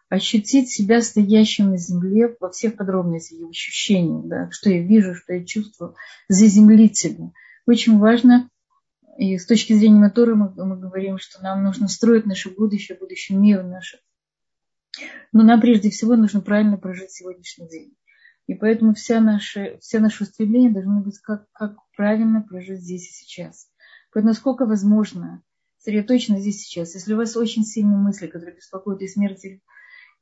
[0.08, 5.34] ощутить себя стоящим на земле во всех подробностях и ощущениях, да, что я вижу, что
[5.34, 5.96] я чувствую,
[6.28, 7.32] заземлить себя.
[7.66, 8.48] Очень важно,
[9.20, 13.36] и с точки зрения Натуры мы, мы говорим, что нам нужно строить наше будущее, будущее
[13.36, 13.98] мира наше.
[15.30, 17.94] Но нам прежде всего нужно правильно прожить сегодняшний день.
[18.46, 23.12] И поэтому вся наша, все наши устремления должны быть как, как правильно прожить здесь и
[23.12, 23.68] сейчас.
[24.10, 25.42] Поэтому насколько возможно
[25.76, 26.94] сосредоточено здесь сейчас.
[26.94, 29.62] Если у вас очень сильные мысли, которые беспокоят и смерти,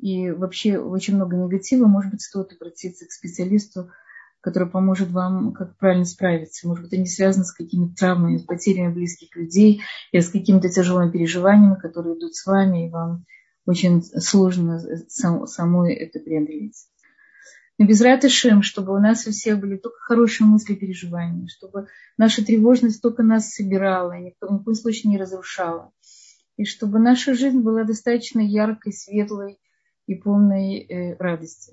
[0.00, 3.92] и вообще очень много негатива, может быть, стоит обратиться к специалисту,
[4.40, 6.68] который поможет вам как правильно справиться.
[6.68, 9.82] Может быть, они связаны с какими-то травмами, потерями близких людей
[10.12, 13.24] или с какими-то тяжелыми переживаниями, которые идут с вами, и вам
[13.66, 16.86] очень сложно самой это преодолеть.
[17.78, 21.86] Но без ратышем, чтобы у нас у всех были только хорошие мысли и переживания, чтобы
[22.16, 25.92] наша тревожность только нас собирала, и ни в коем случае не разрушала.
[26.56, 29.60] И чтобы наша жизнь была достаточно яркой, светлой
[30.06, 31.72] и полной э, радости.